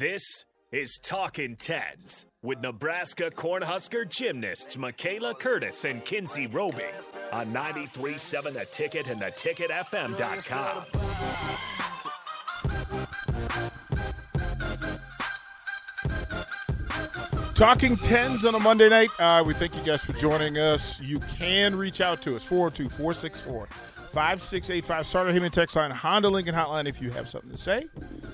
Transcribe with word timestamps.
This 0.00 0.46
is 0.72 0.98
Talking 0.98 1.56
Tens 1.56 2.24
with 2.42 2.60
Nebraska 2.60 3.28
Cornhusker 3.28 4.08
gymnasts 4.08 4.78
Michaela 4.78 5.34
Curtis 5.34 5.84
and 5.84 6.02
Kinsey 6.02 6.46
Roby 6.46 6.86
on 7.34 7.52
93.7 7.52 8.54
The 8.54 8.64
Ticket 8.72 9.08
and 9.08 9.20
theticketfm.com. 9.20 10.84
Talking 17.52 17.96
tens 17.98 18.46
on 18.46 18.54
a 18.54 18.58
Monday 18.58 18.88
night. 18.88 19.10
Uh, 19.18 19.44
we 19.46 19.52
thank 19.52 19.76
you 19.76 19.82
guys 19.82 20.02
for 20.02 20.14
joining 20.14 20.56
us. 20.56 20.98
You 21.02 21.20
can 21.36 21.76
reach 21.76 22.00
out 22.00 22.22
to 22.22 22.36
us 22.36 22.42
402 22.42 22.88
464 22.88 23.66
5685. 23.66 25.06
Sartor 25.06 25.30
Hamann 25.30 25.50
text 25.50 25.76
line, 25.76 25.90
Honda 25.90 26.30
Lincoln 26.30 26.54
Hotline 26.54 26.88
if 26.88 27.02
you 27.02 27.10
have 27.10 27.28
something 27.28 27.50
to 27.50 27.58
say, 27.58 27.84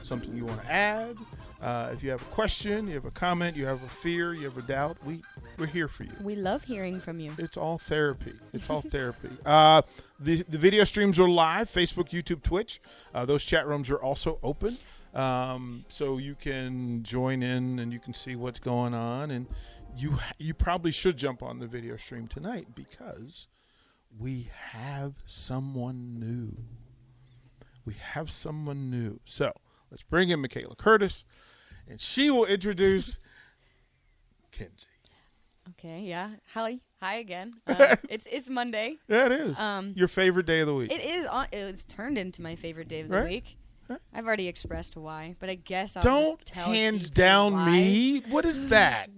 something 0.05 0.37
you 0.37 0.45
want 0.45 0.63
to 0.63 0.71
add. 0.71 1.17
Uh, 1.67 1.91
if 1.93 2.01
you 2.01 2.11
have 2.11 2.23
a 2.23 2.27
question, 2.27 2.87
you 2.87 2.95
have 2.95 3.07
a 3.07 3.11
comment, 3.11 3.57
you 3.57 3.67
have 3.67 3.83
a 3.83 3.89
fear, 3.89 4.33
you 4.33 4.45
have 4.45 4.57
a 4.57 4.63
doubt, 4.63 4.97
we, 5.05 5.21
we're 5.59 5.67
here 5.67 5.89
for 5.89 6.05
you. 6.05 6.13
We 6.23 6.37
love 6.37 6.63
hearing 6.63 7.01
from 7.01 7.19
you. 7.19 7.33
It's 7.39 7.57
all 7.57 7.77
therapy. 7.77 8.35
It's 8.53 8.71
all 8.71 8.83
therapy. 8.97 9.31
Uh, 9.45 9.83
the, 10.21 10.45
the 10.49 10.59
video 10.59 10.85
streams 10.85 11.19
are 11.19 11.29
live 11.29 11.69
Facebook, 11.69 12.11
YouTube, 12.11 12.45
Twitch. 12.45 12.81
Uh, 13.13 13.25
those 13.27 13.43
chat 13.43 13.67
rooms 13.67 13.91
are 13.91 14.01
also 14.01 14.39
open. 14.45 14.79
Um, 15.13 15.85
so 15.89 16.19
you 16.19 16.37
can 16.37 17.03
join 17.03 17.43
in 17.43 17.81
and 17.81 17.93
you 17.93 17.99
can 17.99 18.15
see 18.15 18.37
what's 18.37 18.61
going 18.61 18.95
on. 18.95 19.33
And 19.33 19.49
you, 19.97 20.19
you 20.39 20.55
probably 20.55 20.93
should 20.93 21.17
jump 21.17 21.43
on 21.43 21.59
the 21.59 21.67
video 21.67 21.97
stream 21.97 22.29
tonight 22.29 22.77
because 22.77 23.49
we 24.17 24.51
have 24.71 25.15
someone 25.25 26.21
new. 26.21 26.63
We 27.85 27.95
have 27.95 28.31
someone 28.31 28.89
new. 28.89 29.19
So 29.25 29.51
let's 29.91 30.05
bring 30.05 30.31
in 30.31 30.41
Michaela 30.41 30.77
Curtis 30.77 31.25
and 31.89 32.01
she 32.01 32.31
will 32.31 32.45
introduce 32.47 33.19
Kinsey. 34.53 34.87
Okay, 35.71 36.01
yeah. 36.03 36.31
Hi, 36.55 36.79
hi 37.01 37.17
again. 37.17 37.55
Uh, 37.67 37.97
it's 38.09 38.27
it's 38.31 38.49
Monday. 38.49 38.97
Yeah, 39.09 39.27
it 39.27 39.33
is. 39.33 39.59
Um, 39.59 39.93
Your 39.97 40.09
favorite 40.09 40.47
day 40.47 40.61
of 40.61 40.67
the 40.69 40.75
week. 40.75 40.93
It 40.93 41.01
is. 41.05 41.27
On, 41.27 41.47
it's 41.53 41.85
turned 41.85 42.17
into 42.19 42.41
my 42.43 42.55
favorite 42.55 42.89
day 42.89 43.01
of 43.01 43.09
the 43.09 43.17
Right. 43.17 43.29
week. 43.29 43.57
Right. 43.89 44.01
I've 44.15 44.27
already 44.27 44.49
expressed 44.49 44.97
why, 44.97 45.37
but 45.39 45.49
I 45.49 45.55
guess 45.57 45.97
I'll 45.97 46.03
Don't 46.03 46.39
just 46.41 46.53
tell 46.53 46.67
hands 46.67 47.09
down 47.11 47.53
why. 47.53 47.67
me. 47.71 48.19
What 48.29 48.45
is 48.45 48.69
that? 48.71 49.11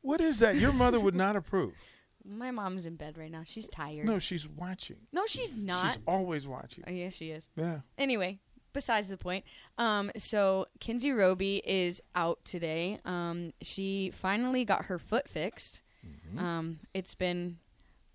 What 0.00 0.20
is 0.20 0.38
that? 0.40 0.56
Your 0.56 0.72
mother 0.72 1.00
would 1.00 1.14
not 1.14 1.36
approve. 1.36 1.74
My 2.24 2.50
mom's 2.50 2.84
in 2.84 2.96
bed 2.96 3.16
right 3.16 3.30
now. 3.30 3.42
She's 3.46 3.68
tired. 3.68 4.04
No, 4.06 4.18
she's 4.18 4.46
watching. 4.46 4.96
No, 5.12 5.24
she's 5.26 5.54
not. 5.54 5.86
She's 5.86 5.98
always 6.06 6.46
watching. 6.46 6.84
oh, 6.86 6.90
yes, 6.90 7.14
she 7.14 7.30
is. 7.30 7.48
Yeah. 7.56 7.80
Anyway, 7.96 8.40
besides 8.72 9.08
the 9.08 9.16
point. 9.16 9.44
Um, 9.76 10.10
so 10.16 10.66
Kinsey 10.80 11.12
Roby 11.12 11.62
is 11.64 12.02
out 12.14 12.44
today. 12.44 13.00
Um, 13.04 13.52
she 13.62 14.10
finally 14.14 14.64
got 14.64 14.86
her 14.86 14.98
foot 14.98 15.28
fixed. 15.28 15.80
Mm-hmm. 16.06 16.38
Um, 16.38 16.80
it's 16.94 17.14
been 17.14 17.58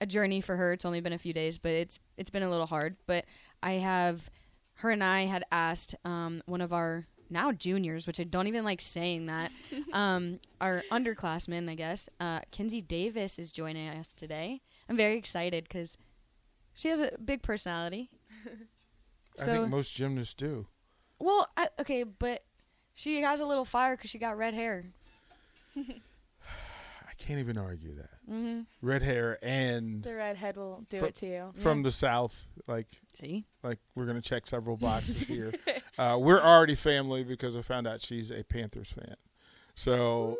a 0.01 0.05
journey 0.05 0.41
for 0.41 0.55
her. 0.55 0.73
It's 0.73 0.85
only 0.85 1.01
been 1.01 1.13
a 1.13 1.17
few 1.17 1.33
days, 1.33 1.57
but 1.57 1.71
it's 1.71 1.99
it's 2.17 2.29
been 2.29 2.43
a 2.43 2.49
little 2.49 2.67
hard. 2.67 2.95
But 3.07 3.25
I 3.61 3.73
have 3.73 4.29
her 4.75 4.91
and 4.91 5.03
I 5.03 5.25
had 5.25 5.43
asked 5.51 5.95
um, 6.03 6.41
one 6.45 6.61
of 6.61 6.73
our 6.73 7.07
now 7.29 7.51
juniors, 7.51 8.05
which 8.05 8.19
I 8.19 8.23
don't 8.23 8.47
even 8.47 8.63
like 8.63 8.81
saying 8.81 9.25
that, 9.25 9.51
um, 9.93 10.39
our 10.61 10.83
underclassmen, 10.91 11.69
I 11.69 11.75
guess. 11.75 12.09
Uh, 12.19 12.41
Kinsey 12.51 12.81
Davis 12.81 13.39
is 13.39 13.51
joining 13.51 13.89
us 13.89 14.13
today. 14.13 14.61
I'm 14.89 14.97
very 14.97 15.17
excited 15.17 15.63
because 15.63 15.97
she 16.73 16.89
has 16.89 16.99
a 16.99 17.11
big 17.23 17.41
personality. 17.41 18.09
I 19.41 19.45
think 19.45 19.69
most 19.69 19.93
gymnasts 19.95 20.33
do. 20.33 20.67
Well, 21.19 21.47
I, 21.55 21.69
okay, 21.79 22.03
but 22.03 22.43
she 22.93 23.21
has 23.21 23.39
a 23.39 23.45
little 23.45 23.65
fire 23.65 23.95
because 23.95 24.09
she 24.09 24.17
got 24.17 24.37
red 24.37 24.53
hair. 24.53 24.85
I 25.77 27.15
can't 27.17 27.39
even 27.39 27.57
argue 27.57 27.95
that. 27.95 28.09
Mm-hmm. 28.29 28.61
Red 28.81 29.01
hair 29.01 29.37
and 29.41 30.03
The 30.03 30.15
redhead 30.15 30.57
will 30.57 30.85
do 30.89 30.99
Fro- 30.99 31.07
it 31.07 31.15
to 31.15 31.25
you. 31.27 31.53
from 31.57 31.83
the 31.83 31.91
south, 31.91 32.47
like 32.67 32.87
See, 33.19 33.45
like 33.63 33.79
we're 33.95 34.05
gonna 34.05 34.21
check 34.21 34.45
several 34.45 34.75
boxes 34.77 35.25
here. 35.27 35.53
uh, 35.97 36.17
we're 36.19 36.41
already 36.41 36.75
family 36.75 37.23
because 37.23 37.55
I 37.55 37.61
found 37.61 37.87
out 37.87 38.01
she's 38.01 38.29
a 38.31 38.43
Panthers 38.43 38.91
fan. 38.91 39.15
So, 39.75 40.37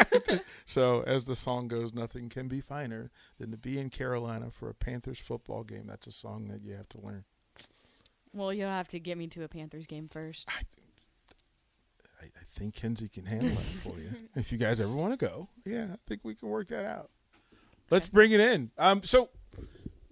so 0.64 1.02
as 1.06 1.24
the 1.26 1.36
song 1.36 1.68
goes, 1.68 1.94
nothing 1.94 2.28
can 2.28 2.48
be 2.48 2.60
finer 2.60 3.10
than 3.38 3.52
to 3.52 3.56
be 3.56 3.78
in 3.78 3.90
Carolina 3.90 4.50
for 4.50 4.68
a 4.68 4.74
Panthers 4.74 5.20
football 5.20 5.62
game. 5.62 5.84
That's 5.86 6.06
a 6.08 6.12
song 6.12 6.48
that 6.48 6.62
you 6.64 6.74
have 6.74 6.88
to 6.90 7.00
learn. 7.00 7.24
Well, 8.36 8.52
you'll 8.52 8.68
have 8.68 8.88
to 8.88 9.00
get 9.00 9.18
me 9.18 9.26
to 9.28 9.44
a 9.44 9.48
Panthers 9.48 9.86
game 9.86 10.08
first. 10.08 10.48
I, 10.48 10.62
I, 12.22 12.26
I 12.26 12.44
think 12.46 12.74
Kenzie 12.74 13.08
can 13.08 13.24
handle 13.24 13.50
that 13.50 13.82
for 13.82 13.98
you. 13.98 14.10
If 14.36 14.52
you 14.52 14.58
guys 14.58 14.80
ever 14.80 14.92
want 14.92 15.18
to 15.18 15.26
go, 15.26 15.48
yeah, 15.64 15.86
I 15.94 15.96
think 16.06 16.20
we 16.22 16.34
can 16.34 16.48
work 16.48 16.68
that 16.68 16.84
out. 16.84 17.10
Let's 17.90 18.06
bring 18.06 18.32
it 18.32 18.40
in. 18.40 18.70
Um, 18.76 19.02
so, 19.02 19.30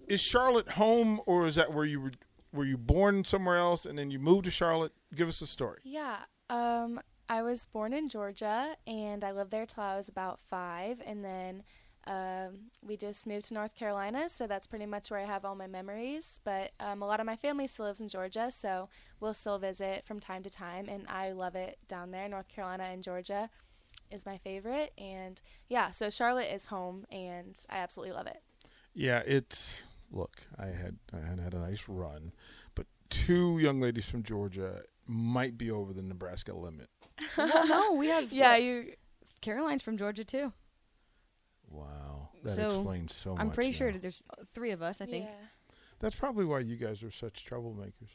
is 0.07 0.21
Charlotte 0.21 0.71
home, 0.71 1.21
or 1.27 1.45
is 1.45 1.55
that 1.55 1.71
where 1.73 1.85
you 1.85 2.01
were? 2.01 2.11
Were 2.51 2.65
you 2.65 2.77
born 2.77 3.25
somewhere 3.25 3.57
else 3.57 3.85
and 3.85 3.99
then 3.99 4.09
you 4.11 4.17
moved 4.17 4.45
to 4.45 4.51
Charlotte? 4.51 4.93
Give 5.13 5.27
us 5.27 5.41
a 5.41 5.47
story. 5.47 5.79
Yeah. 5.83 6.19
Um, 6.49 7.01
I 7.27 7.41
was 7.41 7.65
born 7.65 7.91
in 7.91 8.07
Georgia 8.07 8.75
and 8.87 9.25
I 9.25 9.33
lived 9.33 9.51
there 9.51 9.65
till 9.65 9.83
I 9.83 9.97
was 9.97 10.07
about 10.07 10.39
five, 10.49 11.01
and 11.05 11.23
then 11.23 11.63
um, 12.07 12.69
we 12.85 12.97
just 12.97 13.25
moved 13.25 13.47
to 13.47 13.53
North 13.53 13.75
Carolina, 13.75 14.29
so 14.29 14.45
that's 14.47 14.67
pretty 14.67 14.85
much 14.85 15.09
where 15.09 15.19
I 15.19 15.25
have 15.25 15.43
all 15.43 15.55
my 15.55 15.67
memories. 15.67 16.39
But 16.43 16.71
um, 16.79 17.01
a 17.01 17.07
lot 17.07 17.19
of 17.19 17.25
my 17.25 17.35
family 17.35 17.67
still 17.67 17.85
lives 17.85 18.01
in 18.01 18.09
Georgia, 18.09 18.51
so 18.51 18.89
we'll 19.19 19.33
still 19.33 19.57
visit 19.57 20.05
from 20.05 20.19
time 20.19 20.43
to 20.43 20.49
time, 20.49 20.87
and 20.87 21.07
I 21.07 21.31
love 21.31 21.55
it 21.55 21.77
down 21.87 22.11
there. 22.11 22.27
North 22.29 22.47
Carolina 22.47 22.83
and 22.83 23.01
Georgia 23.01 23.49
is 24.11 24.25
my 24.25 24.37
favorite, 24.37 24.93
and 24.97 25.41
yeah, 25.67 25.91
so 25.91 26.09
Charlotte 26.09 26.53
is 26.53 26.67
home, 26.67 27.05
and 27.11 27.59
I 27.69 27.77
absolutely 27.77 28.13
love 28.13 28.27
it. 28.27 28.41
Yeah, 28.93 29.23
it's 29.25 29.83
look. 30.11 30.41
I 30.59 30.67
had 30.67 30.97
I 31.11 31.27
had 31.27 31.39
had 31.39 31.53
a 31.53 31.59
nice 31.59 31.85
run, 31.87 32.33
but 32.75 32.85
two 33.09 33.57
young 33.59 33.81
ladies 33.81 34.05
from 34.05 34.23
Georgia 34.23 34.83
might 35.07 35.57
be 35.57 35.71
over 35.71 35.91
the 35.91 36.01
Nebraska 36.01 36.53
limit. 36.53 36.89
well, 37.37 37.67
no, 37.67 37.93
we 37.93 38.07
have 38.07 38.31
Yeah, 38.31 38.51
well, 38.51 38.59
you. 38.59 38.93
Caroline's 39.41 39.83
from 39.83 39.97
Georgia 39.97 40.23
too. 40.23 40.53
Wow, 41.75 42.29
that 42.43 42.51
So, 42.51 42.65
explains 42.67 43.13
so 43.13 43.31
much. 43.33 43.41
I'm 43.41 43.51
pretty 43.51 43.71
sure 43.71 43.91
that 43.91 44.01
there's 44.01 44.23
three 44.53 44.71
of 44.71 44.81
us. 44.81 45.01
I 45.01 45.05
think. 45.05 45.25
Yeah. 45.25 45.31
That's 45.99 46.15
probably 46.15 46.45
why 46.45 46.59
you 46.59 46.75
guys 46.75 47.03
are 47.03 47.11
such 47.11 47.45
troublemakers. 47.45 48.09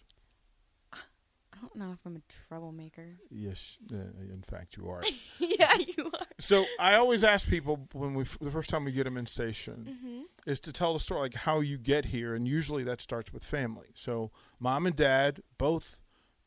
I 0.92 1.58
don't 1.62 1.76
know 1.76 1.92
if 1.92 1.98
I'm 2.06 2.16
a 2.16 2.20
troublemaker. 2.48 3.16
Yes, 3.30 3.76
uh, 3.92 3.96
in 3.96 4.42
fact, 4.46 4.76
you 4.78 4.88
are. 4.88 5.02
yeah, 5.38 5.74
you 5.76 6.10
are. 6.18 6.26
so 6.38 6.64
I 6.78 6.94
always 6.94 7.22
ask 7.22 7.46
people 7.48 7.86
when 7.92 8.14
we 8.14 8.22
f- 8.22 8.38
the 8.40 8.50
first 8.50 8.70
time 8.70 8.84
we 8.84 8.92
get 8.92 9.04
them 9.04 9.18
in 9.18 9.26
station 9.26 9.88
Mm-hmm. 9.90 10.20
is 10.50 10.58
to 10.60 10.72
tell 10.72 10.94
the 10.94 11.00
story 11.00 11.20
like 11.22 11.34
how 11.34 11.60
you 11.60 11.76
get 11.76 12.06
here, 12.06 12.34
and 12.34 12.48
usually 12.48 12.82
that 12.84 13.00
starts 13.00 13.32
with 13.32 13.44
family. 13.44 13.88
So 13.94 14.30
mom 14.58 14.86
and 14.86 14.96
dad 14.96 15.42
both 15.58 16.00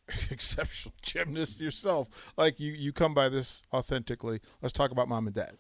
exceptional 0.32 0.96
gymnasts 1.04 1.60
yourself. 1.60 2.08
Like 2.38 2.60
you, 2.60 2.72
you 2.72 2.92
come 2.92 3.14
by 3.14 3.30
this 3.30 3.64
authentically. 3.72 4.40
Let's 4.64 4.74
talk 4.74 4.90
about 4.92 5.08
mom 5.10 5.28
and 5.28 5.36
dad. 5.36 5.58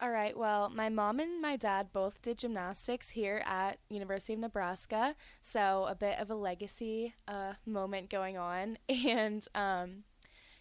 All 0.00 0.12
right. 0.12 0.36
Well, 0.36 0.70
my 0.70 0.88
mom 0.90 1.18
and 1.18 1.42
my 1.42 1.56
dad 1.56 1.88
both 1.92 2.22
did 2.22 2.38
gymnastics 2.38 3.10
here 3.10 3.42
at 3.44 3.78
University 3.90 4.32
of 4.32 4.38
Nebraska, 4.38 5.16
so 5.42 5.86
a 5.88 5.96
bit 5.96 6.20
of 6.20 6.30
a 6.30 6.36
legacy 6.36 7.14
uh, 7.26 7.54
moment 7.66 8.08
going 8.08 8.38
on. 8.38 8.78
And 8.88 9.44
um, 9.56 10.04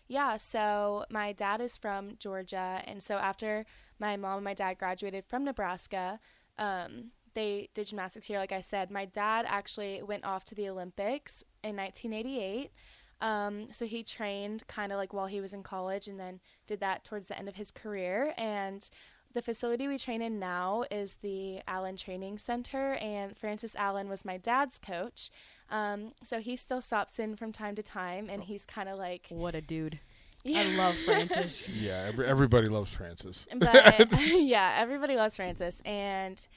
yeah, 0.07 0.37
so 0.37 1.05
my 1.11 1.33
dad 1.33 1.61
is 1.61 1.77
from 1.77 2.15
Georgia, 2.17 2.81
and 2.87 3.03
so 3.03 3.17
after 3.17 3.67
my 3.99 4.17
mom 4.17 4.37
and 4.37 4.43
my 4.43 4.55
dad 4.55 4.79
graduated 4.79 5.23
from 5.27 5.43
Nebraska, 5.43 6.19
um, 6.57 7.11
they 7.35 7.69
did 7.75 7.85
gymnastics 7.85 8.25
here. 8.25 8.39
Like 8.39 8.51
I 8.51 8.61
said, 8.61 8.89
my 8.89 9.05
dad 9.05 9.45
actually 9.47 10.01
went 10.01 10.25
off 10.25 10.45
to 10.45 10.55
the 10.55 10.67
Olympics 10.67 11.43
in 11.63 11.75
1988. 11.75 12.71
Um, 13.19 13.67
so 13.71 13.85
he 13.85 14.03
trained 14.03 14.65
kind 14.67 14.91
of 14.91 14.97
like 14.97 15.13
while 15.13 15.27
he 15.27 15.41
was 15.41 15.53
in 15.53 15.61
college, 15.61 16.07
and 16.07 16.19
then 16.19 16.39
did 16.65 16.79
that 16.79 17.03
towards 17.03 17.27
the 17.27 17.37
end 17.37 17.47
of 17.47 17.55
his 17.55 17.69
career. 17.69 18.33
And 18.35 18.89
the 19.37 19.43
facility 19.43 19.87
we 19.87 19.99
train 19.99 20.23
in 20.23 20.39
now 20.39 20.83
is 20.89 21.17
the 21.21 21.61
Allen 21.67 21.95
Training 21.95 22.39
Center, 22.39 22.93
and 22.93 23.37
Francis 23.37 23.75
Allen 23.75 24.09
was 24.09 24.25
my 24.25 24.35
dad's 24.37 24.79
coach. 24.79 25.29
Um, 25.69 26.13
so 26.23 26.39
he 26.39 26.55
still 26.55 26.81
stops 26.81 27.19
in 27.19 27.35
from 27.35 27.51
time 27.51 27.75
to 27.75 27.83
time, 27.83 28.31
and 28.31 28.41
he's 28.41 28.65
kind 28.65 28.89
of 28.89 28.97
like, 28.97 29.27
What 29.29 29.53
a 29.53 29.61
dude! 29.61 29.99
yeah. 30.43 30.61
I 30.61 30.75
love 30.75 30.95
Francis. 30.95 31.69
Yeah, 31.69 32.07
every, 32.07 32.25
everybody 32.25 32.67
loves 32.67 32.91
Francis. 32.95 33.45
but 33.55 34.19
yeah, 34.19 34.75
everybody 34.79 35.15
loves 35.15 35.35
Francis, 35.35 35.83
and 35.85 36.47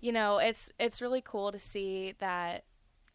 you 0.00 0.12
know 0.12 0.38
it's 0.38 0.70
it's 0.78 1.02
really 1.02 1.20
cool 1.20 1.50
to 1.50 1.58
see 1.58 2.14
that 2.20 2.62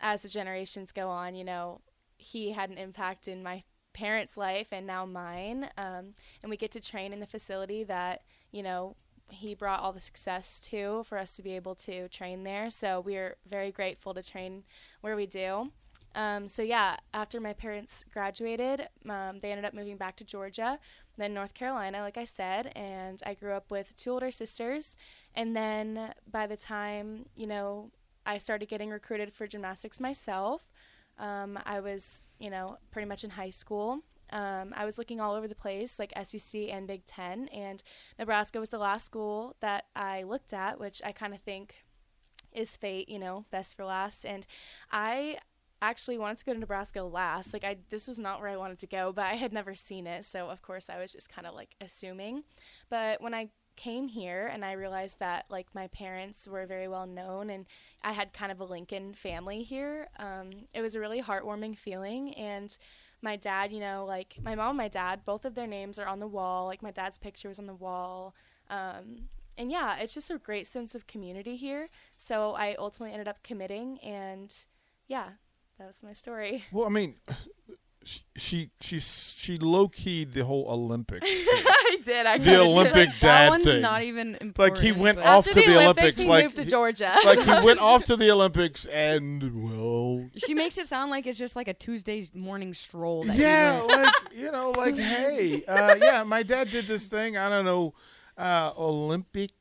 as 0.02 0.24
the 0.24 0.28
generations 0.28 0.92
go 0.92 1.08
on, 1.08 1.34
you 1.34 1.46
know, 1.46 1.80
he 2.18 2.52
had 2.52 2.70
an 2.70 2.78
impact 2.78 3.30
in 3.30 3.42
my 3.42 3.64
parents' 3.94 4.36
life 4.36 4.74
and 4.74 4.86
now 4.86 5.06
mine, 5.06 5.70
um, 5.78 6.14
and 6.42 6.50
we 6.50 6.58
get 6.58 6.72
to 6.72 6.82
train 6.82 7.14
in 7.14 7.22
the 7.22 7.26
facility 7.26 7.86
that 7.86 8.24
you 8.52 8.62
know 8.62 8.98
he 9.30 9.56
brought 9.56 9.80
all 9.80 9.94
the 9.94 10.00
success 10.00 10.60
to 10.60 11.04
for 11.08 11.18
us 11.18 11.36
to 11.36 11.44
be 11.44 11.56
able 11.56 11.76
to 11.76 12.08
train 12.10 12.44
there. 12.44 12.70
So 12.70 13.00
we're 13.00 13.36
very 13.50 13.72
grateful 13.72 14.14
to 14.14 14.24
train 14.24 14.64
where 15.02 15.16
we 15.16 15.26
do. 15.26 15.72
Um, 16.16 16.48
so 16.48 16.62
yeah, 16.62 16.98
after 17.14 17.40
my 17.40 17.54
parents 17.54 18.06
graduated, 18.14 18.88
um, 19.10 19.40
they 19.42 19.52
ended 19.52 19.66
up 19.66 19.74
moving 19.74 19.98
back 19.98 20.16
to 20.18 20.24
Georgia, 20.24 20.80
then 21.18 21.34
North 21.34 21.54
Carolina, 21.54 22.02
like 22.02 22.18
I 22.18 22.26
said, 22.26 22.72
and 22.76 23.22
I 23.26 23.34
grew 23.34 23.54
up 23.54 23.72
with 23.72 23.96
two 23.96 24.12
older 24.12 24.32
sisters. 24.32 24.96
And 25.36 25.56
then 25.56 26.14
by 26.30 26.48
the 26.48 26.58
time 26.58 27.26
you 27.36 27.48
know 27.48 27.92
I 28.26 28.38
started 28.38 28.70
getting 28.70 28.90
recruited 28.90 29.34
for 29.34 29.48
gymnastics 29.48 30.00
myself, 30.00 30.72
um, 31.18 31.60
I 31.66 31.80
was 31.80 32.26
you 32.40 32.50
know 32.50 32.78
pretty 32.92 33.08
much 33.08 33.24
in 33.24 33.32
high 33.32 33.52
school. 33.52 34.02
Um, 34.34 34.74
I 34.76 34.84
was 34.84 34.98
looking 34.98 35.22
all 35.22 35.36
over 35.36 35.48
the 35.48 35.56
place, 35.56 36.00
like 36.00 36.12
SEC 36.24 36.62
and 36.70 36.88
Big 36.88 37.06
Ten, 37.06 37.48
and 37.50 37.84
Nebraska 38.18 38.60
was 38.60 38.70
the 38.70 38.80
last 38.80 39.06
school 39.06 39.56
that 39.62 39.86
I 39.96 40.24
looked 40.24 40.54
at, 40.54 40.80
which 40.80 41.02
I 41.06 41.12
kind 41.12 41.36
of 41.36 41.40
think 41.42 41.76
is 42.52 42.76
fate, 42.76 43.10
you 43.10 43.20
know, 43.20 43.46
best 43.52 43.78
for 43.78 43.86
last. 43.86 44.26
And 44.26 44.48
I 44.92 45.38
actually 45.84 46.18
wanted 46.18 46.40
to 46.40 46.46
go 46.46 46.54
to 46.54 46.60
Nebraska 46.60 47.04
last. 47.04 47.54
Like 47.54 47.64
I 47.64 47.78
this 47.92 48.08
was 48.08 48.18
not 48.18 48.42
where 48.42 48.50
I 48.50 48.58
wanted 48.58 48.80
to 48.80 48.88
go, 48.88 49.14
but 49.14 49.26
I 49.26 49.36
had 49.36 49.54
never 49.54 49.76
seen 49.76 50.08
it, 50.08 50.26
so 50.26 50.50
of 50.50 50.64
course 50.64 50.90
I 50.90 51.00
was 51.00 51.12
just 51.12 51.30
kind 51.30 51.46
of 51.46 51.54
like 51.54 51.76
assuming. 51.80 52.44
But 52.90 53.22
when 53.22 53.36
I 53.36 53.50
came 53.76 54.08
here 54.08 54.48
and 54.48 54.64
I 54.64 54.74
realized 54.74 55.20
that 55.20 55.46
like 55.50 55.68
my 55.74 55.88
parents 55.88 56.48
were 56.48 56.66
very 56.66 56.88
well 56.88 57.08
known 57.08 57.50
and 57.50 57.66
I 58.04 58.14
had 58.14 58.34
kind 58.34 58.52
of 58.52 58.60
a 58.60 58.66
Lincoln 58.66 59.14
family 59.14 59.64
here, 59.64 60.08
um, 60.18 60.52
it 60.74 60.82
was 60.82 60.96
a 60.96 61.00
really 61.00 61.22
heartwarming 61.22 61.78
feeling 61.78 62.34
and 62.36 62.76
my 63.24 63.36
dad, 63.38 63.72
you 63.72 63.80
know, 63.80 64.06
like 64.06 64.36
my 64.44 64.54
mom 64.54 64.72
and 64.72 64.78
my 64.78 64.88
dad, 64.88 65.22
both 65.26 65.46
of 65.46 65.56
their 65.56 65.68
names 65.68 65.98
are 65.98 66.08
on 66.08 66.20
the 66.20 66.28
wall. 66.28 66.66
Like 66.66 66.84
my 66.84 66.92
dad's 66.92 67.18
picture 67.18 67.48
was 67.48 67.58
on 67.58 67.66
the 67.66 67.74
wall. 67.74 68.36
Um, 68.70 69.30
and 69.58 69.72
yeah, 69.72 69.98
it's 69.98 70.14
just 70.14 70.30
a 70.30 70.38
great 70.38 70.68
sense 70.68 70.94
of 70.96 71.08
community 71.08 71.56
here. 71.56 71.90
So 72.18 72.54
I 72.54 72.76
ultimately 72.78 73.14
ended 73.14 73.28
up 73.28 73.42
committing, 73.44 74.00
and 74.00 74.54
yeah, 75.08 75.30
that 75.78 75.88
was 75.88 76.02
my 76.04 76.14
story. 76.14 76.66
Well, 76.72 76.86
I 76.86 76.90
mean, 76.90 77.16
she 78.36 78.70
she 78.82 79.00
she 79.00 79.58
low 79.58 79.88
keyed 79.88 80.34
the 80.34 80.44
whole 80.46 80.66
Olympic. 80.70 81.22
I 81.26 81.98
did. 82.04 82.26
I 82.26 82.38
the 82.38 82.60
Olympic 82.60 83.10
that 83.10 83.20
dad 83.22 83.50
one's 83.50 83.64
thing. 83.64 83.82
not 83.82 84.04
even 84.04 84.38
important. 84.42 84.58
like 84.76 84.78
he 84.84 84.92
went 84.92 85.18
but- 85.18 85.26
off 85.26 85.48
After 85.48 85.62
to 85.62 85.68
the, 85.68 85.74
the 85.74 85.82
Olympics, 85.84 86.18
he 86.18 86.28
like 86.28 86.44
moved 86.46 86.56
to 86.58 86.64
he- 86.64 86.70
Georgia. 86.70 87.16
like 87.26 87.40
he 87.40 87.66
went 87.66 87.80
off 87.92 88.04
to 88.06 88.16
the 88.18 88.32
Olympics 88.32 88.86
and 88.88 89.64
well, 89.64 90.28
She 90.36 90.54
makes 90.54 90.78
it 90.78 90.88
sound 90.88 91.12
like 91.12 91.28
it's 91.28 91.38
just 91.38 91.56
like 91.56 91.68
a 91.68 91.74
Tuesday 91.74 92.26
morning 92.34 92.74
stroll. 92.74 93.24
That 93.24 93.38
yeah, 93.38 93.82
You 93.82 93.88
like 93.88 94.14
you 94.34 94.52
know, 94.52 94.72
like 94.76 94.96
hey, 94.96 95.64
uh, 95.66 95.96
yeah, 95.96 96.24
my 96.24 96.44
dad 96.44 96.70
did 96.70 96.88
this 96.88 97.06
thing. 97.06 97.38
I 97.38 97.50
don't 97.50 97.66
know, 97.66 97.94
uh, 98.38 98.72
Olympics. 98.78 99.54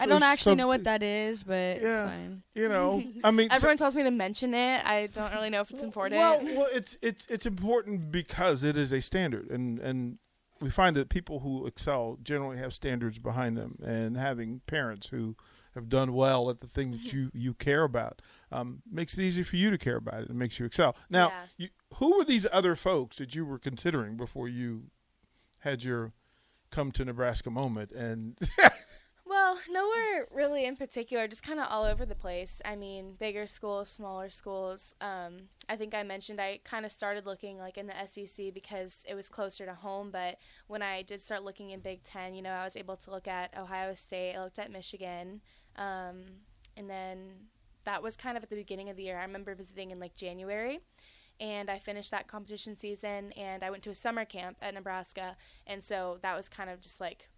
I 0.00 0.06
don't 0.06 0.22
actually 0.22 0.54
know 0.54 0.66
what 0.68 0.84
that 0.84 1.02
is, 1.02 1.42
but 1.42 1.80
Yeah. 1.80 2.04
it's 2.04 2.10
fine. 2.12 2.42
You 2.54 2.68
know, 2.68 3.02
I 3.24 3.30
mean, 3.30 3.48
so- 3.50 3.56
Everyone 3.56 3.76
tells 3.76 3.96
me 3.96 4.02
to 4.04 4.10
mention 4.10 4.54
it. 4.54 4.84
I 4.86 5.08
don't 5.08 5.32
really 5.32 5.50
know 5.50 5.60
if 5.60 5.70
it's 5.70 5.82
important. 5.82 6.18
Well, 6.20 6.40
well, 6.56 6.68
it's 6.72 6.96
it's 7.02 7.26
it's 7.26 7.46
important 7.46 8.12
because 8.12 8.64
it 8.64 8.76
is 8.76 8.92
a 8.92 9.00
standard, 9.00 9.50
and 9.50 9.78
and 9.80 10.18
we 10.60 10.70
find 10.70 10.94
that 10.96 11.08
people 11.08 11.40
who 11.40 11.66
excel 11.66 12.18
generally 12.22 12.58
have 12.58 12.72
standards 12.74 13.18
behind 13.18 13.56
them, 13.56 13.78
and 13.84 14.16
having 14.16 14.60
parents 14.66 15.08
who 15.08 15.36
have 15.74 15.88
done 15.88 16.12
well 16.12 16.50
at 16.50 16.60
the 16.60 16.66
thing 16.66 16.90
that 16.92 17.12
you 17.12 17.30
you 17.34 17.54
care 17.54 17.84
about 17.84 18.20
um, 18.50 18.82
makes 18.90 19.16
it 19.18 19.22
easy 19.22 19.42
for 19.44 19.56
you 19.56 19.70
to 19.70 19.78
care 19.78 19.96
about 19.96 20.22
it 20.22 20.28
and 20.28 20.38
makes 20.38 20.58
you 20.58 20.66
excel. 20.66 20.96
Now, 21.10 21.28
Yeah. 21.28 21.42
you, 21.56 21.68
who 21.94 22.16
were 22.18 22.24
these 22.24 22.46
other 22.52 22.74
folks 22.76 23.18
that 23.18 23.34
you 23.34 23.44
were 23.44 23.58
considering 23.58 24.16
before 24.16 24.48
you 24.48 24.84
had 25.60 25.84
your 25.84 26.12
come 26.70 26.90
to 26.92 27.04
Nebraska 27.04 27.50
moment? 27.50 27.92
And 27.92 28.36
Well, 29.38 29.60
nowhere 29.70 30.26
really 30.32 30.64
in 30.64 30.74
particular, 30.74 31.28
just 31.28 31.44
kind 31.44 31.60
of 31.60 31.68
all 31.70 31.84
over 31.84 32.04
the 32.04 32.16
place. 32.16 32.60
I 32.64 32.74
mean, 32.74 33.14
bigger 33.20 33.46
schools, 33.46 33.88
smaller 33.88 34.30
schools. 34.30 34.96
Um, 35.00 35.42
I 35.68 35.76
think 35.76 35.94
I 35.94 36.02
mentioned 36.02 36.40
I 36.40 36.58
kind 36.64 36.84
of 36.84 36.90
started 36.90 37.24
looking 37.24 37.56
like 37.56 37.78
in 37.78 37.86
the 37.86 37.94
SEC 38.04 38.52
because 38.52 39.04
it 39.08 39.14
was 39.14 39.28
closer 39.28 39.64
to 39.64 39.74
home. 39.74 40.10
But 40.10 40.38
when 40.66 40.82
I 40.82 41.02
did 41.02 41.22
start 41.22 41.44
looking 41.44 41.70
in 41.70 41.78
Big 41.78 42.02
Ten, 42.02 42.34
you 42.34 42.42
know, 42.42 42.50
I 42.50 42.64
was 42.64 42.76
able 42.76 42.96
to 42.96 43.12
look 43.12 43.28
at 43.28 43.56
Ohio 43.56 43.94
State, 43.94 44.34
I 44.34 44.42
looked 44.42 44.58
at 44.58 44.72
Michigan, 44.72 45.40
um, 45.76 46.24
and 46.76 46.90
then 46.90 47.30
that 47.84 48.02
was 48.02 48.16
kind 48.16 48.36
of 48.36 48.42
at 48.42 48.50
the 48.50 48.56
beginning 48.56 48.90
of 48.90 48.96
the 48.96 49.04
year. 49.04 49.20
I 49.20 49.22
remember 49.22 49.54
visiting 49.54 49.92
in 49.92 50.00
like 50.00 50.16
January. 50.16 50.80
And 51.40 51.70
I 51.70 51.78
finished 51.78 52.10
that 52.10 52.26
competition 52.26 52.76
season, 52.76 53.30
and 53.34 53.62
I 53.62 53.70
went 53.70 53.84
to 53.84 53.90
a 53.90 53.94
summer 53.94 54.24
camp 54.24 54.56
at 54.60 54.74
Nebraska, 54.74 55.36
and 55.68 55.80
so 55.80 56.18
that 56.22 56.34
was 56.34 56.48
kind 56.48 56.68
of 56.68 56.80
just 56.80 57.00
like 57.00 57.28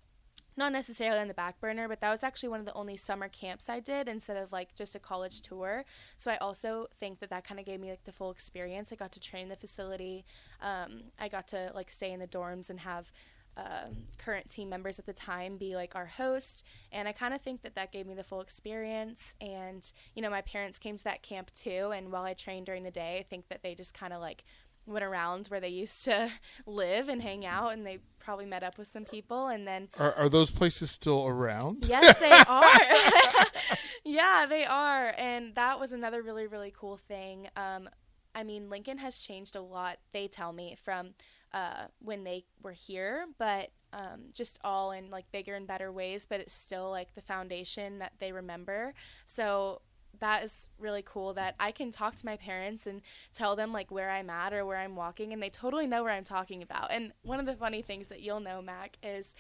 not 0.57 0.73
necessarily 0.73 1.21
on 1.21 1.29
the 1.29 1.35
back 1.35 1.61
burner, 1.61 1.89
but 1.89 2.01
that 2.01 2.11
was 2.11 2.23
actually 2.23 2.49
one 2.49 2.61
of 2.61 2.67
the 2.67 2.75
only 2.75 2.97
summer 2.97 3.29
camps 3.29 3.69
I 3.69 3.81
did 3.81 4.09
instead 4.09 4.37
of 4.37 4.53
like 4.53 4.75
just 4.75 4.95
a 4.95 4.99
college 4.99 5.41
tour. 5.41 5.85
So 6.17 6.31
I 6.31 6.37
also 6.39 6.87
think 6.99 7.21
that 7.21 7.31
that 7.31 7.45
kind 7.45 7.61
of 7.61 7.67
gave 7.67 7.81
me 7.81 7.91
like 7.91 8.05
the 8.05 8.13
full 8.13 8.31
experience. 8.31 8.93
I 8.93 8.97
got 8.97 9.13
to 9.13 9.21
train 9.21 9.45
in 9.45 9.49
the 9.49 9.57
facility. 9.57 10.25
Um, 10.61 11.05
I 11.19 11.29
got 11.29 11.49
to 11.49 11.71
like 11.75 11.91
stay 11.91 12.13
in 12.13 12.21
the 12.21 12.29
dorms 12.29 12.71
and 12.71 12.81
have 12.81 13.13
um 13.57 14.07
current 14.19 14.49
team 14.49 14.69
members 14.69 14.99
at 15.01 15.07
the 15.07 15.13
time 15.13 15.57
be 15.57 15.75
like 15.75 15.97
our 15.97 16.07
host 16.07 16.65
and 16.93 17.09
i 17.09 17.13
kind 17.13 17.35
of 17.35 17.41
think 17.43 17.63
that 17.63 17.75
that 17.75 17.91
gave 17.91 18.07
me 18.07 18.15
the 18.15 18.23
full 18.23 18.41
experience 18.41 19.35
and 19.41 19.91
you 20.15 20.23
know 20.23 20.31
my 20.31 20.41
parents 20.43 20.79
came 20.79 20.97
to 20.97 21.03
that 21.03 21.23
camp 21.23 21.51
too 21.53 21.91
and 21.93 22.13
while 22.13 22.23
i 22.23 22.33
trained 22.33 22.65
during 22.65 22.85
the 22.85 22.93
day 22.93 23.19
i 23.19 23.23
think 23.29 23.49
that 23.49 23.61
they 23.63 23.75
just 23.75 23.93
kind 23.93 24.13
of 24.13 24.21
like 24.21 24.45
went 24.87 25.05
around 25.05 25.47
where 25.49 25.61
they 25.61 25.69
used 25.69 26.05
to 26.05 26.31
live 26.67 27.09
and 27.09 27.23
hang 27.23 27.45
out 27.45 27.73
and 27.73 27.85
they 27.85 27.99
probably 28.31 28.47
met 28.47 28.63
up 28.63 28.79
with 28.79 28.87
some 28.87 29.05
people 29.05 29.49
and 29.49 29.67
then 29.67 29.89
are, 29.99 30.15
are 30.15 30.29
those 30.29 30.53
places 30.53 30.89
still 30.89 31.27
around? 31.27 31.85
Yes, 31.85 32.17
they 32.21 32.31
are. 32.49 33.77
yeah, 34.05 34.47
they 34.49 34.65
are. 34.65 35.13
And 35.19 35.53
that 35.57 35.81
was 35.81 35.93
another 35.93 36.23
really, 36.23 36.47
really 36.47 36.73
cool 36.79 36.97
thing. 36.97 37.49
Um, 37.57 37.89
I 38.33 38.45
mean, 38.45 38.71
Lincoln 38.71 38.99
has 38.99 39.19
changed 39.19 39.57
a 39.57 39.61
lot, 39.61 39.99
they 40.13 40.29
tell 40.29 40.53
me, 40.53 40.77
from 40.85 41.15
uh, 41.53 41.87
when 41.99 42.23
they 42.23 42.45
were 42.63 42.71
here, 42.71 43.27
but 43.37 43.73
um, 43.93 44.27
just 44.33 44.61
all 44.63 44.93
in 44.93 45.11
like 45.11 45.25
bigger 45.33 45.57
and 45.57 45.67
better 45.67 45.91
ways, 45.91 46.25
but 46.25 46.39
it's 46.39 46.55
still 46.55 46.89
like 46.89 47.13
the 47.17 47.23
foundation 47.23 47.99
that 47.99 48.13
they 48.21 48.31
remember. 48.31 48.95
So 49.27 49.81
that 50.19 50.45
is 50.45 50.69
really 50.79 51.03
cool 51.05 51.35
that 51.35 51.55
I 51.59 51.73
can 51.73 51.91
talk 51.91 52.15
to 52.17 52.27
my 52.27 52.37
parents 52.37 52.87
and 52.87 53.01
tell 53.33 53.57
them 53.57 53.73
like 53.73 53.91
where 53.91 54.11
I'm 54.11 54.29
at 54.29 54.53
or 54.53 54.67
where 54.67 54.77
I'm 54.79 54.97
walking 54.97 55.33
and 55.33 55.43
they 55.43 55.49
totally 55.49 55.87
know 55.87 56.03
where 56.03 56.13
I'm 56.13 56.25
talking 56.25 56.63
about. 56.63 56.91
And 56.91 57.13
one 57.23 57.41
of 57.41 57.47
the 57.47 57.55
funny 57.55 57.83
things 57.83 58.09
that 58.09 58.21
you'll 58.21 58.41
know, 58.41 58.61
Mac, 58.61 58.97
is 59.03 59.35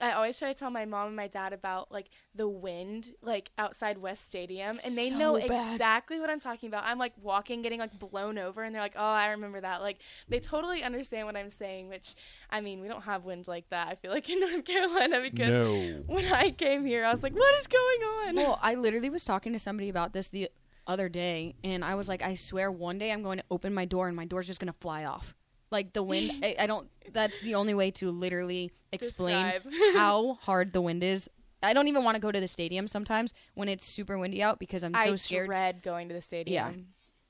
I 0.00 0.12
always 0.12 0.38
try 0.38 0.52
to 0.52 0.58
tell 0.58 0.70
my 0.70 0.84
mom 0.84 1.08
and 1.08 1.16
my 1.16 1.26
dad 1.26 1.52
about 1.52 1.90
like 1.90 2.06
the 2.34 2.48
wind 2.48 3.14
like 3.20 3.50
outside 3.58 3.98
West 3.98 4.26
Stadium 4.26 4.78
and 4.84 4.96
they 4.96 5.10
know 5.10 5.34
bad. 5.36 5.72
exactly 5.72 6.20
what 6.20 6.30
I'm 6.30 6.38
talking 6.38 6.68
about. 6.68 6.84
I'm 6.84 6.98
like 6.98 7.14
walking 7.20 7.62
getting 7.62 7.80
like 7.80 7.98
blown 7.98 8.38
over 8.38 8.62
and 8.62 8.74
they're 8.74 8.82
like, 8.82 8.94
"Oh, 8.96 9.04
I 9.04 9.28
remember 9.30 9.60
that." 9.60 9.80
Like 9.82 9.98
they 10.28 10.38
totally 10.38 10.82
understand 10.82 11.26
what 11.26 11.36
I'm 11.36 11.50
saying, 11.50 11.88
which 11.88 12.14
I 12.48 12.60
mean, 12.60 12.80
we 12.80 12.88
don't 12.88 13.02
have 13.02 13.24
wind 13.24 13.48
like 13.48 13.68
that. 13.70 13.88
I 13.88 13.94
feel 13.96 14.12
like 14.12 14.28
in 14.30 14.40
North 14.48 14.64
Carolina 14.64 15.20
because 15.20 15.52
No. 15.52 16.02
when 16.06 16.32
I 16.32 16.50
came 16.50 16.84
here, 16.86 17.04
I 17.04 17.10
was 17.10 17.22
like, 17.22 17.34
"What 17.34 17.58
is 17.58 17.66
going 17.66 18.02
on?" 18.28 18.36
Well, 18.36 18.58
I 18.62 18.74
literally 18.76 19.10
was 19.10 19.24
talking 19.24 19.52
to 19.52 19.58
somebody 19.58 19.88
about 19.88 20.12
this 20.12 20.28
the 20.28 20.48
other 20.86 21.08
day, 21.08 21.54
and 21.64 21.84
I 21.84 21.96
was 21.96 22.08
like, 22.08 22.22
I 22.22 22.34
swear 22.34 22.70
one 22.72 22.98
day 22.98 23.12
I'm 23.12 23.22
going 23.22 23.38
to 23.38 23.44
open 23.50 23.74
my 23.74 23.84
door 23.84 24.06
and 24.06 24.16
my 24.16 24.24
door's 24.24 24.46
just 24.46 24.58
going 24.60 24.72
to 24.72 24.78
fly 24.80 25.04
off. 25.04 25.34
Like 25.70 25.92
the 25.92 26.02
wind, 26.02 26.44
I, 26.44 26.56
I 26.60 26.66
don't. 26.66 26.88
That's 27.12 27.40
the 27.40 27.54
only 27.54 27.74
way 27.74 27.90
to 27.92 28.10
literally 28.10 28.72
explain 28.92 29.52
Describe. 29.62 29.72
how 29.94 30.38
hard 30.42 30.72
the 30.72 30.80
wind 30.80 31.02
is. 31.04 31.28
I 31.62 31.72
don't 31.72 31.88
even 31.88 32.04
want 32.04 32.14
to 32.14 32.20
go 32.20 32.30
to 32.30 32.40
the 32.40 32.48
stadium 32.48 32.86
sometimes 32.88 33.34
when 33.54 33.68
it's 33.68 33.84
super 33.84 34.16
windy 34.16 34.42
out 34.42 34.58
because 34.58 34.84
I'm 34.84 34.94
so 34.94 35.00
I 35.00 35.14
scared. 35.16 35.46
dread 35.48 35.82
going 35.82 36.08
to 36.08 36.14
the 36.14 36.20
stadium. 36.20 36.54
Yeah. 36.76 36.80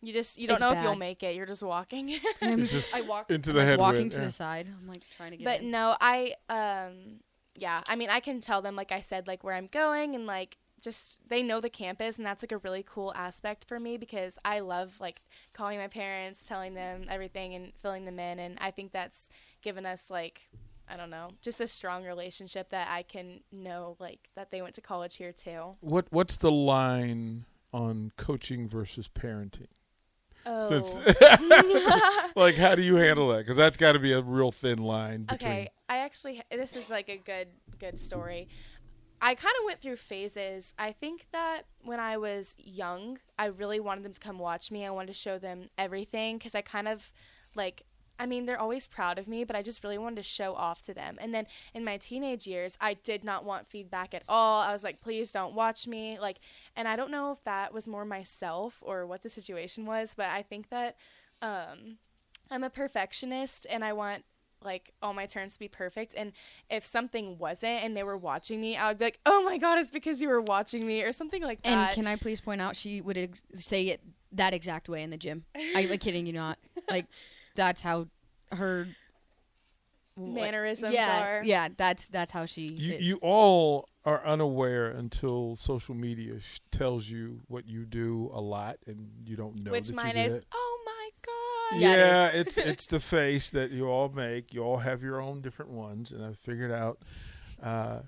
You 0.00 0.12
just 0.12 0.38
you 0.38 0.46
don't 0.46 0.56
It's 0.56 0.60
know 0.60 0.70
if 0.72 0.82
you'll 0.82 0.92
bad. 0.92 0.98
make 0.98 1.22
it. 1.24 1.34
You're 1.34 1.46
just 1.46 1.62
walking. 1.62 2.14
I'm 2.42 2.62
It's 2.62 2.72
just 2.72 2.94
I 2.94 3.00
walk 3.00 3.30
into 3.30 3.50
I'm, 3.50 3.54
the 3.54 3.60
like, 3.60 3.68
headwind, 3.68 3.80
walking 3.94 4.10
to 4.10 4.18
yeah. 4.20 4.24
the 4.26 4.32
side. 4.32 4.68
I'm 4.80 4.86
like 4.86 5.02
trying 5.16 5.32
to 5.32 5.36
get. 5.38 5.44
but 5.44 5.60
in. 5.62 5.70
no, 5.72 5.96
I 6.00 6.34
um 6.48 7.20
yeah, 7.56 7.80
I 7.88 7.96
mean 7.96 8.08
I 8.10 8.20
can 8.20 8.40
tell 8.40 8.62
them 8.62 8.76
like 8.76 8.92
I 8.92 9.00
said 9.00 9.26
like 9.26 9.42
where 9.42 9.54
I'm 9.54 9.66
going 9.66 10.14
and 10.14 10.26
like 10.26 10.56
just 10.80 11.20
they 11.28 11.42
know 11.42 11.60
the 11.60 11.70
campus 11.70 12.16
and 12.16 12.26
that's 12.26 12.42
like 12.42 12.52
a 12.52 12.58
really 12.58 12.84
cool 12.86 13.12
aspect 13.14 13.66
for 13.66 13.78
me 13.80 13.96
because 13.96 14.38
I 14.44 14.60
love 14.60 14.96
like 15.00 15.22
calling 15.52 15.78
my 15.78 15.88
parents, 15.88 16.42
telling 16.46 16.74
them 16.74 17.06
everything 17.08 17.54
and 17.54 17.72
filling 17.80 18.04
them 18.04 18.18
in 18.18 18.38
and 18.38 18.58
I 18.60 18.70
think 18.70 18.92
that's 18.92 19.30
given 19.62 19.86
us 19.86 20.10
like 20.10 20.48
I 20.90 20.96
don't 20.96 21.10
know, 21.10 21.30
just 21.42 21.60
a 21.60 21.66
strong 21.66 22.04
relationship 22.04 22.70
that 22.70 22.88
I 22.90 23.02
can 23.02 23.40
know 23.52 23.96
like 23.98 24.30
that 24.36 24.50
they 24.50 24.62
went 24.62 24.74
to 24.76 24.80
college 24.80 25.16
here 25.16 25.32
too. 25.32 25.72
What 25.80 26.06
what's 26.10 26.36
the 26.36 26.50
line 26.50 27.44
on 27.72 28.12
coaching 28.16 28.66
versus 28.66 29.08
parenting? 29.08 29.66
Oh. 30.46 30.58
So 30.60 30.76
it's 30.76 30.98
oh. 30.98 32.30
like, 32.36 32.54
how 32.54 32.74
do 32.74 32.82
you 32.82 32.96
handle 32.96 33.28
that? 33.28 33.38
Because 33.38 33.56
that's 33.56 33.76
got 33.76 33.92
to 33.92 33.98
be 33.98 34.12
a 34.12 34.22
real 34.22 34.50
thin 34.50 34.78
line 34.78 35.24
between. 35.24 35.52
Okay, 35.52 35.70
I 35.88 35.98
actually 35.98 36.42
this 36.50 36.74
is 36.76 36.88
like 36.88 37.08
a 37.08 37.18
good 37.18 37.48
good 37.78 37.98
story. 37.98 38.48
I 39.20 39.34
kind 39.34 39.54
of 39.58 39.64
went 39.64 39.80
through 39.80 39.96
phases. 39.96 40.74
I 40.78 40.92
think 40.92 41.26
that 41.32 41.62
when 41.82 41.98
I 42.00 42.16
was 42.16 42.54
young, 42.58 43.18
I 43.38 43.46
really 43.46 43.80
wanted 43.80 44.04
them 44.04 44.12
to 44.12 44.20
come 44.20 44.38
watch 44.38 44.70
me. 44.70 44.86
I 44.86 44.90
wanted 44.90 45.08
to 45.08 45.14
show 45.14 45.38
them 45.38 45.70
everything 45.76 46.38
cuz 46.38 46.54
I 46.54 46.62
kind 46.62 46.88
of 46.88 47.10
like 47.54 47.84
I 48.20 48.26
mean, 48.26 48.46
they're 48.46 48.60
always 48.60 48.88
proud 48.88 49.18
of 49.18 49.28
me, 49.28 49.44
but 49.44 49.54
I 49.54 49.62
just 49.62 49.84
really 49.84 49.96
wanted 49.96 50.16
to 50.16 50.22
show 50.24 50.54
off 50.54 50.82
to 50.82 50.94
them. 50.94 51.18
And 51.20 51.32
then 51.32 51.46
in 51.72 51.84
my 51.84 51.98
teenage 51.98 52.48
years, 52.48 52.76
I 52.80 52.94
did 52.94 53.22
not 53.22 53.44
want 53.44 53.68
feedback 53.68 54.12
at 54.12 54.24
all. 54.28 54.60
I 54.60 54.72
was 54.72 54.82
like, 54.82 55.00
please 55.00 55.30
don't 55.30 55.54
watch 55.54 55.86
me. 55.86 56.18
Like, 56.18 56.40
and 56.74 56.88
I 56.88 56.96
don't 56.96 57.12
know 57.12 57.30
if 57.30 57.44
that 57.44 57.72
was 57.72 57.86
more 57.86 58.04
myself 58.04 58.82
or 58.84 59.06
what 59.06 59.22
the 59.22 59.28
situation 59.28 59.86
was, 59.86 60.14
but 60.16 60.26
I 60.26 60.42
think 60.42 60.68
that 60.70 60.96
um, 61.40 61.98
I'm 62.50 62.64
a 62.64 62.70
perfectionist 62.70 63.68
and 63.70 63.84
I 63.84 63.92
want 63.92 64.24
like 64.62 64.92
all 65.02 65.14
my 65.14 65.26
turns 65.26 65.54
to 65.54 65.58
be 65.58 65.68
perfect. 65.68 66.14
And 66.16 66.32
if 66.70 66.84
something 66.84 67.38
wasn't 67.38 67.84
and 67.84 67.96
they 67.96 68.02
were 68.02 68.16
watching 68.16 68.60
me, 68.60 68.76
I 68.76 68.88
would 68.88 68.98
be 68.98 69.06
like, 69.06 69.20
oh 69.26 69.42
my 69.42 69.58
God, 69.58 69.78
it's 69.78 69.90
because 69.90 70.20
you 70.20 70.28
were 70.28 70.40
watching 70.40 70.86
me 70.86 71.02
or 71.02 71.12
something 71.12 71.42
like 71.42 71.62
that. 71.62 71.68
And 71.70 71.94
can 71.94 72.06
I 72.06 72.16
please 72.16 72.40
point 72.40 72.60
out 72.60 72.76
she 72.76 73.00
would 73.00 73.16
ex- 73.16 73.42
say 73.54 73.88
it 73.88 74.00
that 74.32 74.52
exact 74.54 74.88
way 74.88 75.02
in 75.02 75.10
the 75.10 75.16
gym. 75.16 75.44
I'm 75.74 75.88
like 75.88 76.00
kidding 76.00 76.26
you 76.26 76.32
not. 76.32 76.58
Like 76.90 77.06
that's 77.54 77.82
how 77.82 78.08
her 78.52 78.88
mannerisms 80.16 80.92
yeah, 80.92 81.22
are. 81.22 81.42
Yeah, 81.44 81.68
that's 81.76 82.08
that's 82.08 82.32
how 82.32 82.46
she 82.46 82.62
You 82.62 82.94
is. 82.94 83.08
you 83.08 83.16
all 83.22 83.88
are 84.04 84.24
unaware 84.24 84.88
until 84.88 85.54
social 85.56 85.94
media 85.94 86.40
sh- 86.40 86.60
tells 86.70 87.08
you 87.08 87.40
what 87.46 87.66
you 87.66 87.84
do 87.84 88.30
a 88.32 88.40
lot, 88.40 88.78
and 88.86 89.10
you 89.24 89.36
don't 89.36 89.62
know 89.62 89.70
Which 89.70 89.88
that 89.88 89.96
mine 89.96 90.08
you 90.08 90.12
do 90.14 90.20
is, 90.20 90.34
it. 90.34 90.46
oh 90.52 90.67
my 91.72 91.78
Yeah, 91.78 92.28
it 92.28 92.34
it's 92.46 92.58
it's 92.58 92.86
the 92.86 93.00
face 93.00 93.50
that 93.50 93.70
you 93.70 93.86
all 93.88 94.08
make. 94.08 94.52
You 94.54 94.62
all 94.62 94.78
have 94.78 95.02
your 95.02 95.20
own 95.20 95.40
different 95.40 95.70
ones, 95.72 96.12
and 96.12 96.24
I 96.24 96.32
figured 96.32 96.72
out. 96.72 96.98
Uh, 97.62 98.00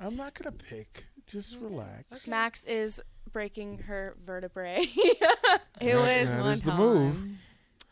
I'm 0.00 0.16
not 0.16 0.34
gonna 0.34 0.52
pick. 0.52 1.06
Just 1.26 1.56
relax. 1.60 2.26
Max 2.26 2.64
is 2.64 3.00
breaking 3.32 3.78
her 3.78 4.16
vertebrae. 4.24 4.80
it 4.96 5.18
That- 5.20 5.60
was 5.80 6.32
that 6.34 6.40
one 6.42 6.52
is 6.52 6.62
the 6.62 6.70
time. 6.70 6.80
move. 6.80 7.28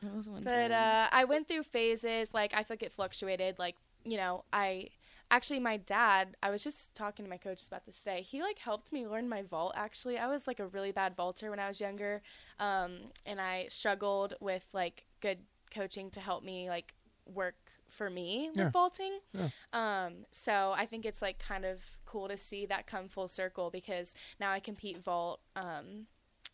It 0.05 0.15
was 0.15 0.29
one 0.29 0.43
But 0.43 0.69
time. 0.69 0.73
uh, 0.73 1.09
I 1.11 1.25
went 1.25 1.49
through 1.49 1.63
phases. 1.63 2.35
Like 2.35 2.53
I 2.55 2.59
feel 2.63 2.75
like 2.75 2.83
it 2.83 2.93
fluctuated. 2.93 3.59
Like 3.59 3.77
you 4.05 4.17
know, 4.19 4.45
I 4.53 4.89
actually 5.31 5.61
my 5.61 5.79
dad. 5.79 6.37
I 6.43 6.51
was 6.51 6.63
just 6.63 6.95
talking 6.95 7.25
to 7.25 7.31
my 7.31 7.39
coaches 7.39 7.67
about 7.69 7.87
this 7.87 7.97
today. 7.99 8.21
He 8.23 8.43
like 8.43 8.59
helped 8.59 8.93
me 8.93 9.07
learn 9.07 9.29
my 9.29 9.43
vault. 9.43 9.73
Actually, 9.77 10.19
I 10.19 10.27
was 10.27 10.47
like 10.47 10.61
a 10.61 10.67
really 10.67 10.93
bad 10.93 11.17
vaulter 11.17 11.49
when 11.51 11.59
I 11.59 11.67
was 11.69 11.81
younger, 11.81 12.23
um, 12.61 12.97
and 13.25 13.41
I 13.41 13.67
struggled 13.71 14.35
with 14.41 14.65
like 14.75 15.07
good 15.25 15.39
coaching 15.73 16.11
to 16.11 16.21
help 16.21 16.45
me 16.45 16.69
like 16.69 16.93
work 17.27 17.57
for 17.89 18.11
me 18.11 18.49
with 18.51 18.59
Yeah. 18.59 18.71
vaulting. 18.71 19.15
Yeah. 19.33 19.49
Um, 19.73 20.27
so 20.31 20.73
I 20.77 20.85
think 20.87 21.05
it's 21.07 21.23
like 21.23 21.39
kind 21.39 21.65
of 21.65 21.79
cool 22.05 22.29
to 22.29 22.37
see 22.37 22.67
that 22.67 22.87
come 22.87 23.09
full 23.09 23.29
circle 23.29 23.71
because 23.71 24.15
now 24.39 24.51
I 24.53 24.61
compete 24.61 24.99
vault 25.03 25.41
um, 25.57 26.07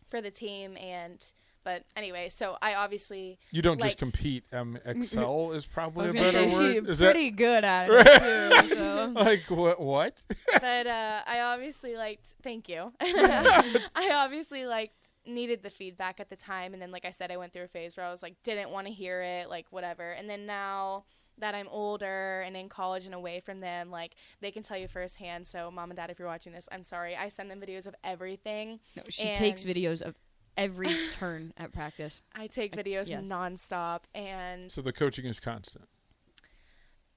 for 0.08 0.20
the 0.22 0.30
team 0.30 0.76
and. 0.76 1.20
But 1.62 1.84
anyway, 1.94 2.30
so 2.30 2.56
I 2.62 2.72
obviously 2.74 3.38
You 3.50 3.60
don't 3.60 3.78
liked- 3.78 3.98
just 3.98 4.12
compete. 4.12 4.44
Um, 4.50 4.78
Excel 4.82 5.52
is 5.52 5.66
I 5.70 5.74
probably 5.74 6.04
was 6.06 6.14
a 6.14 6.18
better 6.18 6.50
say 6.50 6.58
word. 6.58 6.74
she's 6.80 6.88
Is 6.88 6.98
that 7.00 7.12
pretty 7.12 7.30
good 7.30 7.64
at 7.64 7.90
it 7.90 8.68
too. 8.70 8.76
So. 8.80 9.12
like 9.14 9.42
what? 9.50 9.78
What? 9.78 10.22
but 10.60 10.86
uh, 10.86 11.20
I 11.26 11.40
obviously 11.52 11.96
liked. 11.96 12.28
Thank 12.42 12.70
you. 12.70 12.92
I 13.00 14.10
obviously 14.14 14.64
liked 14.64 14.99
needed 15.26 15.62
the 15.62 15.70
feedback 15.70 16.20
at 16.20 16.30
the 16.30 16.36
time, 16.36 16.72
and 16.72 16.82
then 16.82 16.90
like 16.90 17.04
I 17.04 17.10
said, 17.10 17.30
I 17.30 17.36
went 17.36 17.52
through 17.52 17.64
a 17.64 17.68
phase 17.68 17.96
where 17.96 18.06
I 18.06 18.10
was 18.10 18.22
like 18.22 18.34
didn't 18.42 18.70
want 18.70 18.86
to 18.86 18.92
hear 18.92 19.22
it, 19.22 19.48
like 19.48 19.66
whatever. 19.70 20.12
And 20.12 20.28
then 20.28 20.46
now 20.46 21.04
that 21.38 21.54
I'm 21.54 21.68
older 21.68 22.42
and 22.42 22.56
in 22.56 22.68
college 22.68 23.06
and 23.06 23.14
away 23.14 23.40
from 23.40 23.60
them, 23.60 23.90
like 23.90 24.14
they 24.40 24.50
can 24.50 24.62
tell 24.62 24.76
you 24.76 24.88
firsthand. 24.88 25.46
So 25.46 25.70
mom 25.70 25.90
and 25.90 25.96
dad, 25.96 26.10
if 26.10 26.18
you're 26.18 26.28
watching 26.28 26.52
this, 26.52 26.68
I'm 26.70 26.82
sorry. 26.82 27.16
I 27.16 27.28
send 27.28 27.50
them 27.50 27.60
videos 27.60 27.86
of 27.86 27.94
everything. 28.04 28.80
No, 28.96 29.02
she 29.08 29.34
takes 29.34 29.64
videos 29.64 30.02
of 30.02 30.16
every 30.56 30.94
turn 31.12 31.52
at 31.56 31.72
practice. 31.72 32.22
I 32.34 32.46
take 32.46 32.76
videos 32.76 33.08
yeah. 33.08 33.20
nonstop, 33.20 34.02
and 34.14 34.70
So 34.70 34.82
the 34.82 34.92
coaching 34.92 35.24
is 35.24 35.40
constant. 35.40 35.86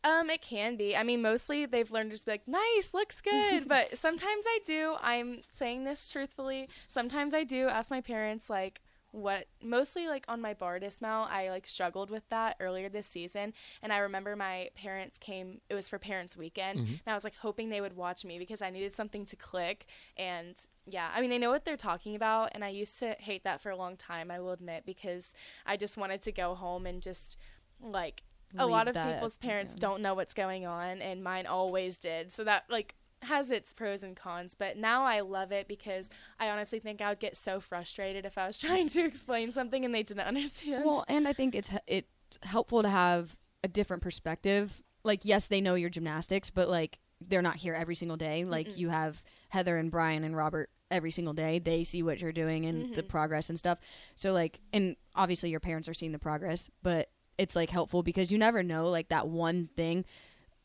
Um, 0.03 0.29
it 0.29 0.41
can 0.41 0.75
be. 0.75 0.95
I 0.95 1.03
mean, 1.03 1.22
mostly 1.22 1.65
they've 1.65 1.89
learned 1.89 2.12
to 2.12 2.15
just 2.15 2.25
be 2.25 2.33
like, 2.33 2.48
nice, 2.48 2.93
looks 2.93 3.22
good. 3.22 3.67
but 3.67 3.98
sometimes 3.98 4.45
I 4.48 4.60
do. 4.65 4.95
I'm 5.01 5.41
saying 5.51 5.86
this 5.86 6.10
truthfully. 6.10 6.67
Sometimes 6.88 7.33
I 7.33 7.43
do 7.43 7.67
ask 7.67 7.89
my 7.89 8.01
parents, 8.01 8.50
like, 8.50 8.81
what, 9.12 9.45
mostly 9.62 10.07
like 10.07 10.25
on 10.27 10.41
my 10.41 10.55
bar 10.55 10.79
dismount, 10.79 11.31
I 11.31 11.51
like 11.51 11.67
struggled 11.67 12.10
with 12.10 12.27
that 12.29 12.55
earlier 12.60 12.89
this 12.89 13.05
season. 13.05 13.53
And 13.83 13.93
I 13.93 14.00
remember 14.00 14.36
my 14.36 14.69
parents 14.75 15.19
came, 15.19 15.62
it 15.69 15.75
was 15.75 15.88
for 15.88 16.00
Parents 16.00 16.36
Weekend. 16.36 16.79
And 16.79 17.00
I 17.05 17.13
was 17.13 17.24
like 17.24 17.36
hoping 17.38 17.69
they 17.69 17.79
would 17.79 17.95
watch 17.95 18.25
me 18.25 18.39
because 18.39 18.63
I 18.63 18.72
needed 18.72 18.91
something 18.91 19.24
to 19.25 19.36
click. 19.36 19.86
And 20.17 20.55
yeah, 20.88 21.12
I 21.15 21.22
mean, 21.22 21.29
they 21.29 21.38
know 21.38 21.51
what 21.51 21.63
they're 21.63 21.77
talking 21.77 22.15
about. 22.15 22.50
And 22.53 22.63
I 22.63 22.69
used 22.69 22.98
to 23.00 23.15
hate 23.19 23.43
that 23.43 23.62
for 23.62 23.69
a 23.69 23.77
long 23.77 23.98
time, 23.98 24.31
I 24.31 24.39
will 24.39 24.51
admit, 24.51 24.83
because 24.83 25.36
I 25.63 25.77
just 25.77 25.95
wanted 25.95 26.24
to 26.24 26.31
go 26.31 26.55
home 26.55 26.88
and 26.88 27.00
just 27.00 27.38
like, 27.79 28.24
a 28.57 28.65
lot 28.65 28.88
of 28.88 28.93
that- 28.93 29.15
people's 29.15 29.38
parents 29.38 29.74
yeah. 29.75 29.79
don't 29.81 30.01
know 30.01 30.13
what's 30.13 30.33
going 30.33 30.65
on 30.65 31.01
and 31.01 31.24
mine 31.24 31.45
always 31.45 31.98
did 31.98 32.31
so 32.31 32.43
that 32.43 32.63
like 32.69 32.95
has 33.22 33.51
its 33.51 33.72
pros 33.72 34.03
and 34.03 34.17
cons 34.17 34.53
but 34.53 34.75
now 34.75 35.05
i 35.05 35.22
love 35.22 35.53
it 35.53 35.65
because 35.65 36.10
i 36.41 36.50
honestly 36.50 36.77
think 36.77 37.00
i 37.00 37.07
would 37.07 37.22
get 37.22 37.38
so 37.38 37.62
frustrated 37.62 38.25
if 38.25 38.38
i 38.38 38.45
was 38.45 38.57
trying 38.60 38.89
to 38.89 39.03
explain 39.05 39.50
something 39.50 39.86
and 39.86 39.95
they 39.95 40.03
didn't 40.03 40.27
understand 40.27 40.83
Well, 40.83 41.05
and 41.07 41.27
I 41.27 41.33
think 41.33 41.55
it's 41.55 41.72
it's 41.88 42.07
helpful 42.41 42.81
to 42.81 42.89
have 42.89 43.36
a 43.63 43.67
different 43.67 44.03
perspective. 44.03 44.81
Like, 45.03 45.22
yes, 45.24 45.48
they 45.48 45.62
know 45.62 45.75
your 45.75 45.89
gymnastics, 45.89 46.50
but 46.50 46.69
like 46.69 47.00
they're 47.22 47.41
not 47.41 47.55
here 47.55 47.74
every 47.74 47.95
single 47.95 48.17
day. 48.17 48.45
Like 48.45 48.77
you 48.77 48.89
have 48.89 49.24
Heather 49.50 49.77
and 49.77 49.89
Brian 49.89 50.24
and 50.24 50.36
Robert 50.36 50.69
every 50.91 51.12
single 51.12 51.33
day. 51.33 51.60
They 51.60 51.83
see 51.83 52.03
what 52.03 52.19
you're 52.19 52.31
doing 52.33 52.65
and 52.65 52.93
the 52.93 53.01
mm-hmm. 53.01 53.07
progress 53.07 53.50
and 53.50 53.57
stuff. 53.57 53.79
So 54.15 54.33
like, 54.33 54.60
and 54.74 54.95
obviously 55.15 55.50
your 55.50 55.60
parents 55.60 55.88
are 55.88 55.93
seeing 55.93 56.12
the 56.12 56.19
progress, 56.19 56.69
but 56.81 57.10
it's 57.38 57.56
like 57.56 57.70
helpful 57.70 58.04
because 58.04 58.32
you 58.32 58.38
never 58.38 58.63
know 58.63 58.90
like 58.90 59.10
that 59.10 59.28
one 59.28 59.70
thing. 59.75 60.06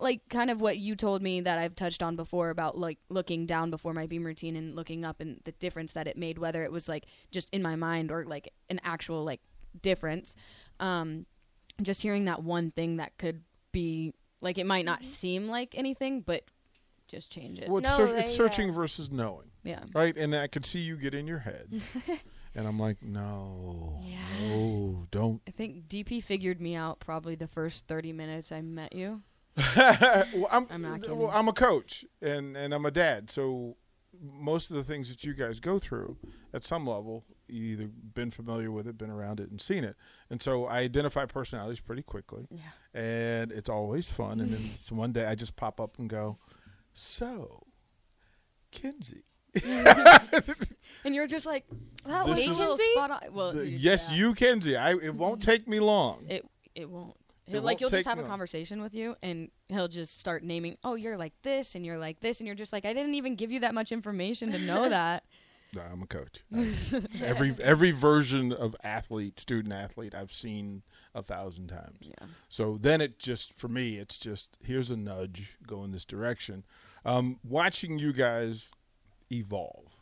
Like 0.00 0.20
kind 0.28 0.48
of 0.50 0.60
what 0.60 0.78
you 0.78 0.94
told 0.94 1.22
me 1.22 1.40
that 1.40 1.58
I've 1.58 1.74
touched 1.74 2.02
on 2.04 2.14
before 2.14 2.50
about 2.50 2.78
like 2.78 2.98
looking 3.08 3.46
down 3.46 3.70
before 3.70 3.92
my 3.92 4.06
beam 4.06 4.24
routine 4.24 4.54
and 4.54 4.76
looking 4.76 5.04
up 5.04 5.20
and 5.20 5.40
the 5.44 5.52
difference 5.52 5.94
that 5.94 6.06
it 6.06 6.16
made 6.16 6.38
whether 6.38 6.62
it 6.62 6.70
was 6.70 6.88
like 6.88 7.06
just 7.32 7.48
in 7.50 7.62
my 7.62 7.74
mind 7.74 8.12
or 8.12 8.24
like 8.24 8.52
an 8.70 8.80
actual 8.84 9.24
like 9.24 9.40
difference. 9.82 10.36
Um 10.78 11.26
just 11.82 12.02
hearing 12.02 12.26
that 12.26 12.42
one 12.44 12.70
thing 12.70 12.98
that 12.98 13.16
could 13.18 13.42
be 13.72 14.14
like 14.40 14.56
it 14.58 14.66
might 14.66 14.84
not 14.84 15.02
seem 15.02 15.48
like 15.48 15.74
anything 15.76 16.20
but 16.20 16.44
just 17.08 17.32
change 17.32 17.58
it. 17.58 17.68
Well, 17.68 17.78
it's, 17.78 17.88
No, 17.88 17.96
search- 17.96 18.10
they, 18.10 18.20
it's 18.24 18.34
searching 18.36 18.70
uh, 18.70 18.74
versus 18.74 19.10
knowing, 19.10 19.50
yeah. 19.64 19.82
right? 19.94 20.16
And 20.16 20.34
I 20.36 20.46
could 20.46 20.66
see 20.66 20.80
you 20.80 20.96
get 20.96 21.14
in 21.14 21.26
your 21.26 21.38
head, 21.38 21.80
and 22.58 22.66
I'm 22.66 22.78
like, 22.78 23.00
no, 23.02 24.00
no, 24.40 25.04
don't. 25.12 25.40
I 25.46 25.52
think 25.52 25.86
DP 25.88 26.22
figured 26.22 26.60
me 26.60 26.74
out 26.74 26.98
probably 26.98 27.36
the 27.36 27.46
first 27.46 27.86
30 27.86 28.12
minutes 28.12 28.50
I 28.50 28.60
met 28.62 28.94
you 28.94 29.22
well, 29.76 30.48
I'm, 30.50 30.66
I'm 30.70 31.00
well. 31.08 31.30
I'm 31.32 31.48
a 31.48 31.52
coach 31.52 32.04
and, 32.20 32.56
and 32.56 32.74
I'm 32.74 32.84
a 32.84 32.90
dad, 32.90 33.30
so 33.30 33.76
most 34.20 34.70
of 34.70 34.76
the 34.76 34.84
things 34.84 35.08
that 35.08 35.24
you 35.24 35.34
guys 35.34 35.60
go 35.60 35.78
through 35.78 36.16
at 36.52 36.64
some 36.64 36.86
level, 36.86 37.24
you 37.46 37.64
either 37.72 37.86
been 37.86 38.30
familiar 38.30 38.70
with 38.70 38.86
it, 38.86 38.98
been 38.98 39.10
around 39.10 39.40
it, 39.40 39.50
and 39.50 39.60
seen 39.60 39.84
it. 39.84 39.96
And 40.30 40.40
so 40.40 40.66
I 40.66 40.78
identify 40.78 41.26
personalities 41.26 41.80
pretty 41.80 42.02
quickly, 42.02 42.46
yeah 42.50 42.70
and 42.94 43.52
it's 43.52 43.68
always 43.68 44.10
fun. 44.10 44.40
And 44.40 44.52
then 44.52 44.70
so 44.78 44.94
one 44.94 45.12
day 45.12 45.26
I 45.26 45.34
just 45.34 45.56
pop 45.56 45.80
up 45.80 45.98
and 45.98 46.08
go, 46.08 46.38
"So, 46.92 47.66
Kinsey." 48.70 49.24
and 51.04 51.14
you're 51.14 51.26
just 51.26 51.46
like 51.46 51.64
that 52.06 52.26
This 52.26 52.46
was 52.46 52.48
a 52.48 52.50
is- 52.52 52.58
little 52.58 52.78
spot 52.78 53.10
on 53.10 53.20
well 53.34 53.52
The- 53.52 53.66
yes, 53.68 54.08
yeah. 54.10 54.16
you, 54.16 54.34
Kenzie. 54.34 54.76
I 54.76 54.92
it 54.94 55.14
won't 55.14 55.42
take 55.42 55.66
me 55.68 55.80
long. 55.80 56.24
it 56.28 56.44
it 56.74 56.88
won't 56.88 57.10
It 57.46 57.52
He'll, 57.52 57.54
won't 57.56 57.64
like 57.66 57.80
you'll 57.80 57.90
just 57.90 58.06
have 58.06 58.18
a 58.18 58.22
long. 58.22 58.30
conversation 58.30 58.82
with 58.82 58.94
you 58.94 59.16
and 59.22 59.50
he'll 59.68 59.88
just 59.88 60.18
start 60.18 60.42
naming 60.44 60.76
oh 60.84 60.94
you're 60.94 61.16
like 61.16 61.32
this 61.42 61.74
and 61.74 61.84
you're 61.84 61.98
like 61.98 62.20
this 62.20 62.40
and 62.40 62.46
you're 62.46 62.56
just 62.56 62.72
like 62.72 62.84
i 62.84 62.92
didn't 62.92 63.14
even 63.14 63.36
give 63.36 63.50
you 63.50 63.60
that 63.60 63.74
much 63.74 63.92
information 63.92 64.52
to 64.52 64.58
know 64.58 64.88
that 64.98 65.24
No, 65.74 65.82
I'm 65.82 66.02
a 66.02 66.06
coach. 66.06 66.42
every 67.22 67.54
every 67.62 67.90
version 67.90 68.52
of 68.54 68.74
athlete, 68.82 69.38
student 69.38 69.74
athlete, 69.74 70.14
I've 70.14 70.32
seen 70.32 70.82
a 71.14 71.22
thousand 71.22 71.68
times. 71.68 71.98
yeah 72.00 72.26
So 72.48 72.78
then 72.80 73.00
it 73.02 73.18
just 73.18 73.52
for 73.52 73.68
me, 73.68 73.96
it's 73.98 74.18
just 74.18 74.56
here's 74.64 74.90
a 74.90 74.96
nudge, 74.96 75.58
go 75.66 75.84
in 75.84 75.90
this 75.92 76.06
direction. 76.06 76.64
Um, 77.04 77.38
watching 77.44 77.98
you 77.98 78.12
guys 78.14 78.70
evolve. 79.30 79.96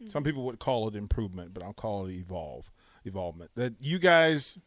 Hmm. 0.00 0.08
Some 0.08 0.24
people 0.24 0.44
would 0.44 0.58
call 0.58 0.88
it 0.88 0.94
improvement, 0.94 1.54
but 1.54 1.62
I'll 1.62 1.72
call 1.72 2.06
it 2.06 2.12
evolve, 2.14 2.70
evolvement. 3.04 3.50
That 3.54 3.74
you 3.80 3.98
guys 3.98 4.58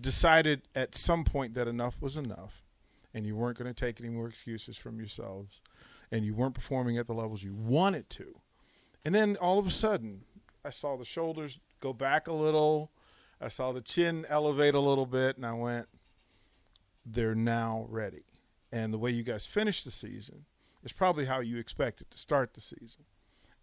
decided 0.00 0.62
at 0.74 0.94
some 0.94 1.24
point 1.24 1.54
that 1.54 1.68
enough 1.68 2.00
was 2.00 2.16
enough, 2.16 2.64
and 3.14 3.26
you 3.26 3.36
weren't 3.36 3.58
going 3.58 3.72
to 3.72 3.74
take 3.74 4.00
any 4.00 4.10
more 4.10 4.28
excuses 4.28 4.76
from 4.76 4.98
yourselves, 4.98 5.60
and 6.10 6.24
you 6.24 6.34
weren't 6.34 6.54
performing 6.54 6.98
at 6.98 7.06
the 7.06 7.14
levels 7.14 7.42
you 7.42 7.54
wanted 7.54 8.08
to. 8.10 8.40
And 9.04 9.14
then 9.14 9.36
all 9.36 9.58
of 9.58 9.66
a 9.66 9.70
sudden, 9.70 10.22
I 10.64 10.70
saw 10.70 10.96
the 10.96 11.04
shoulders 11.04 11.58
go 11.80 11.92
back 11.92 12.26
a 12.26 12.32
little. 12.32 12.90
I 13.40 13.48
saw 13.48 13.72
the 13.72 13.80
chin 13.80 14.26
elevate 14.28 14.74
a 14.74 14.80
little 14.80 15.06
bit, 15.06 15.36
and 15.36 15.46
I 15.46 15.52
went, 15.52 15.86
they're 17.04 17.34
now 17.34 17.86
ready. 17.88 18.24
And 18.72 18.92
the 18.92 18.98
way 18.98 19.10
you 19.10 19.22
guys 19.22 19.46
finished 19.46 19.84
the 19.84 19.90
season 19.90 20.44
is 20.86 20.92
probably 20.92 21.26
how 21.26 21.40
you 21.40 21.58
expect 21.58 22.00
it 22.00 22.10
to 22.12 22.16
start 22.18 22.54
the 22.54 22.60
season. 22.62 23.04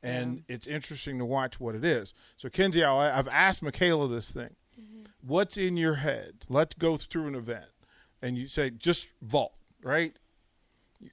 And 0.06 0.44
it's 0.50 0.68
interesting 0.68 1.18
to 1.20 1.26
watch 1.26 1.62
what 1.62 1.76
it 1.76 1.86
is. 1.86 2.14
So, 2.36 2.50
Kenzie, 2.50 2.84
I- 2.84 3.18
I've 3.18 3.30
asked 3.30 3.64
Michaela 3.64 4.10
this 4.10 4.32
thing. 4.32 4.56
Mm-hmm. 4.80 5.04
What's 5.26 5.58
in 5.58 5.78
your 5.78 5.96
head? 5.96 6.44
Let's 6.50 6.76
go 6.76 6.98
through 6.98 7.28
an 7.28 7.36
event. 7.36 7.66
And 8.22 8.38
you 8.38 8.48
say, 8.48 8.70
just 8.70 9.08
vault, 9.22 9.54
right? 9.82 10.14
You- 11.00 11.12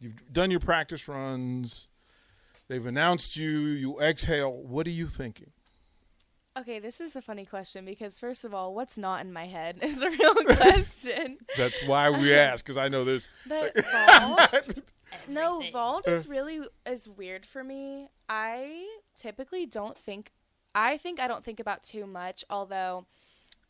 You've 0.00 0.32
done 0.32 0.50
your 0.50 0.58
practice 0.60 1.06
runs. 1.06 1.86
They've 2.66 2.84
announced 2.84 3.36
you. 3.36 3.50
You 3.60 4.00
exhale. 4.00 4.52
What 4.52 4.86
are 4.88 4.90
you 4.90 5.06
thinking? 5.06 5.52
Okay, 6.58 6.80
this 6.80 7.00
is 7.00 7.14
a 7.14 7.22
funny 7.22 7.44
question 7.44 7.84
because 7.84 8.18
first 8.18 8.44
of 8.44 8.52
all, 8.52 8.74
what's 8.74 8.98
not 8.98 9.20
in 9.20 9.32
my 9.32 9.46
head 9.46 9.78
is 9.82 10.02
a 10.02 10.10
real 10.10 10.34
question. 10.56 11.38
That's 11.56 11.80
why 11.86 12.10
we 12.10 12.34
ask 12.48 12.64
because 12.64 12.76
I 12.76 12.88
know 12.88 13.04
there's. 13.04 13.28
But 13.46 13.76
vault, 13.92 14.80
no, 15.28 15.62
vault 15.72 16.08
is 16.08 16.26
really 16.28 16.60
is 16.86 17.08
weird 17.08 17.46
for 17.46 17.62
me. 17.62 18.08
I 18.28 18.86
typically 19.16 19.66
don't 19.66 19.96
think. 19.96 20.32
I 20.74 20.98
think 20.98 21.20
I 21.20 21.28
don't 21.28 21.44
think 21.44 21.60
about 21.60 21.82
too 21.82 22.06
much. 22.06 22.44
Although, 22.50 23.06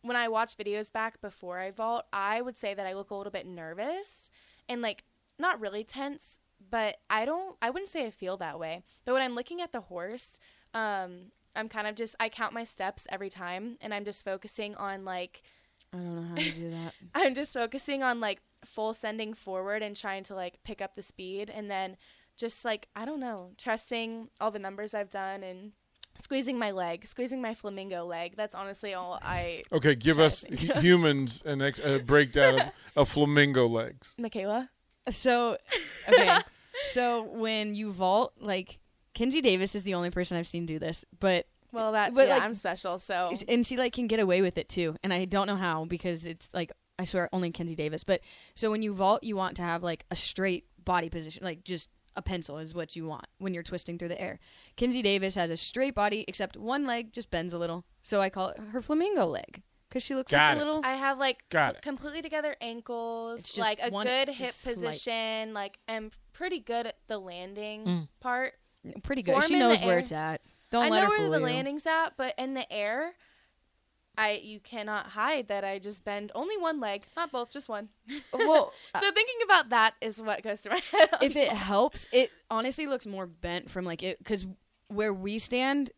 when 0.03 0.17
I 0.17 0.29
watch 0.29 0.57
videos 0.57 0.93
back 0.93 1.21
before 1.21 1.59
I 1.59 1.71
vault, 1.71 2.05
I 2.13 2.41
would 2.41 2.57
say 2.57 2.75
that 2.75 2.87
I 2.87 2.95
look 2.95 3.11
a 3.11 3.15
little 3.15 3.33
bit 3.33 3.47
nervous 3.47 4.31
and 4.69 4.83
like 4.83 5.05
not 5.39 5.61
really 5.61 5.85
tense. 5.85 6.41
But 6.71 6.97
I 7.09 7.25
don't. 7.25 7.57
I 7.63 7.71
wouldn't 7.71 7.91
say 7.91 8.05
I 8.07 8.11
feel 8.11 8.37
that 8.39 8.59
way. 8.59 8.83
But 9.05 9.13
when 9.13 9.23
I'm 9.23 9.35
looking 9.35 9.61
at 9.61 9.73
the 9.73 9.81
horse, 9.81 10.41
um, 10.75 11.33
I'm 11.55 11.69
kind 11.69 11.87
of 11.87 11.95
just. 11.95 12.17
I 12.19 12.29
count 12.29 12.53
my 12.53 12.65
steps 12.65 13.07
every 13.11 13.31
time, 13.31 13.79
and 13.81 13.95
I'm 13.95 14.05
just 14.05 14.25
focusing 14.25 14.75
on 14.75 15.05
like. 15.05 15.43
I 15.93 15.97
don't 15.97 16.17
know 16.17 16.29
how 16.29 16.35
to 16.35 16.51
do 16.51 16.71
that. 16.71 16.93
I'm 17.15 17.35
just 17.35 17.55
focusing 17.55 18.03
on 18.03 18.21
like 18.21 18.41
full 18.65 18.93
sending 18.95 19.35
forward 19.35 19.83
and 19.83 19.97
trying 19.97 20.25
to 20.25 20.35
like 20.35 20.63
pick 20.65 20.81
up 20.83 20.95
the 20.97 21.03
speed 21.03 21.51
and 21.51 21.71
then 21.71 21.97
just 22.37 22.65
like 22.65 22.89
I 22.95 23.05
don't 23.05 23.21
know, 23.21 23.53
trusting 23.59 24.29
all 24.41 24.51
the 24.51 24.59
numbers 24.59 24.95
I've 24.95 25.11
done 25.11 25.43
and 25.43 25.73
squeezing 26.15 26.59
my 26.59 26.71
leg, 26.73 27.07
squeezing 27.07 27.41
my 27.41 27.55
flamingo 27.55 28.05
leg. 28.05 28.35
That's 28.37 28.55
honestly 28.55 28.95
all 28.95 29.19
I 29.23 29.63
Okay, 29.73 29.95
give 29.95 30.19
us 30.19 30.41
to 30.43 30.57
humans 30.81 31.43
an 31.47 31.63
ex- 31.63 31.81
a 31.83 31.99
breakdown 31.99 32.61
of, 32.61 32.69
of 32.97 33.09
flamingo 33.09 33.67
legs. 33.69 34.15
Michaela. 34.19 34.71
So, 35.11 35.57
okay. 36.09 36.37
so 36.89 37.23
when 37.23 37.75
you 37.75 37.93
vault, 37.93 38.35
like 38.41 38.79
Kinsey 39.15 39.41
Davis 39.41 39.75
is 39.75 39.85
the 39.85 39.95
only 39.95 40.11
person 40.11 40.37
I've 40.37 40.49
seen 40.49 40.67
do 40.67 40.79
this, 40.79 41.05
but 41.19 41.47
Well 41.73 41.93
that 41.93 42.15
But, 42.15 42.29
yeah, 42.29 42.35
like- 42.35 42.43
I'm 42.43 42.55
special, 42.55 42.99
so 42.99 43.33
and 43.49 43.67
she 43.67 43.77
like 43.77 43.93
can 43.95 44.07
get 44.07 44.21
away 44.21 44.43
with 44.43 44.59
it 44.59 44.69
too. 44.69 44.97
And 45.03 45.13
I 45.13 45.25
don't 45.25 45.47
know 45.47 45.57
how 45.57 45.85
because 45.87 46.27
it's 46.27 46.51
like 46.53 46.73
I 46.99 47.05
swear 47.05 47.29
only 47.33 47.51
Kinsey 47.51 47.75
Davis. 47.77 48.05
But 48.05 48.21
so 48.55 48.71
when 48.71 48.83
you 48.83 48.93
vault, 48.95 49.23
you 49.23 49.37
want 49.37 49.57
to 49.57 49.63
have 49.63 49.83
like 49.83 50.05
a 50.11 50.17
straight 50.17 50.67
body 50.85 51.09
position, 51.09 51.45
like 51.45 51.65
just 51.65 51.89
a 52.17 52.23
pencil 52.23 52.59
is 52.59 52.75
what 52.75 52.97
you 52.97 53.07
want 53.07 53.27
when 53.39 53.55
you're 53.55 53.63
twisting 53.63 53.99
through 53.99 54.09
the 54.09 54.21
air. 54.21 54.41
Kinsey 54.77 55.03
Davis 55.03 55.35
has 55.37 55.51
a 55.51 55.57
straight 55.57 55.95
body, 55.95 56.25
except 56.27 56.57
one 56.57 56.85
leg 56.87 57.13
just 57.13 57.31
bends 57.31 57.55
a 57.55 57.59
little. 57.59 57.85
So 58.03 58.21
I 58.21 58.29
call 58.31 58.49
it 58.49 58.59
her 58.73 58.83
flamingo 58.83 59.27
leg 59.27 59.63
because 59.89 60.03
she 60.03 60.15
looks 60.17 60.33
Got 60.33 60.49
like 60.49 60.57
it. 60.57 60.63
a 60.63 60.65
little. 60.65 60.81
I 60.85 60.95
have 60.97 61.19
like 61.19 61.49
Got 61.51 61.77
it. 61.77 61.83
completely 61.83 62.23
together 62.23 62.57
ankles, 62.61 63.41
It's 63.41 63.51
just 63.53 63.59
like 63.61 63.79
a 63.81 63.91
one- 63.91 64.07
good 64.07 64.29
hip 64.31 64.49
just 64.49 64.63
slight. 64.63 64.75
position, 64.75 65.55
like 65.55 65.79
I'm 65.89 66.11
pretty 66.33 66.59
good 66.59 66.87
at 66.89 66.97
the 67.07 67.19
landing 67.19 67.85
Mm. 67.85 68.09
part. 68.21 68.55
pretty 69.03 69.23
good. 69.23 69.33
form 69.33 69.45
She 69.45 69.59
knows 69.59 69.81
where 69.81 69.95
air. 69.95 69.99
it's 69.99 70.13
at. 70.13 70.41
Don't 70.71 70.85
I 70.85 70.89
let 70.89 70.99
know 71.01 71.05
her 71.05 71.09
where 71.11 71.19
fool 71.19 71.31
the 71.31 71.39
you. 71.39 71.45
landing's 71.45 71.87
at, 71.87 72.11
but 72.17 72.35
in 72.39 72.55
the 72.55 72.71
air, 72.73 73.13
I 74.19 74.41
you 74.43 74.59
cannot 74.59 75.07
hide 75.07 75.47
that 75.47 75.63
I 75.63 75.79
just 75.79 76.05
bend 76.05 76.33
only 76.35 76.59
one 76.59 76.81
leg, 76.81 77.05
not 77.17 77.31
both, 77.31 77.53
just 77.53 77.69
one. 77.69 77.89
well, 78.33 78.73
so 79.01 79.09
uh, 79.09 79.13
thinking 79.13 79.37
about 79.45 79.71
that 79.71 79.95
is 80.01 80.21
what 80.21 80.43
goes 80.43 80.61
through 80.61 80.73
my 80.73 80.83
head. 80.93 81.09
if 81.23 81.37
it 81.37 81.51
helps, 81.51 82.07
it 82.13 82.31
honestly 82.51 82.87
looks 82.87 83.07
more 83.07 83.27
bent 83.27 83.71
from 83.71 83.85
like 83.85 84.03
it 84.03 84.19
because 84.19 84.45
where 84.89 85.15
we 85.15 85.39
stand. 85.39 85.93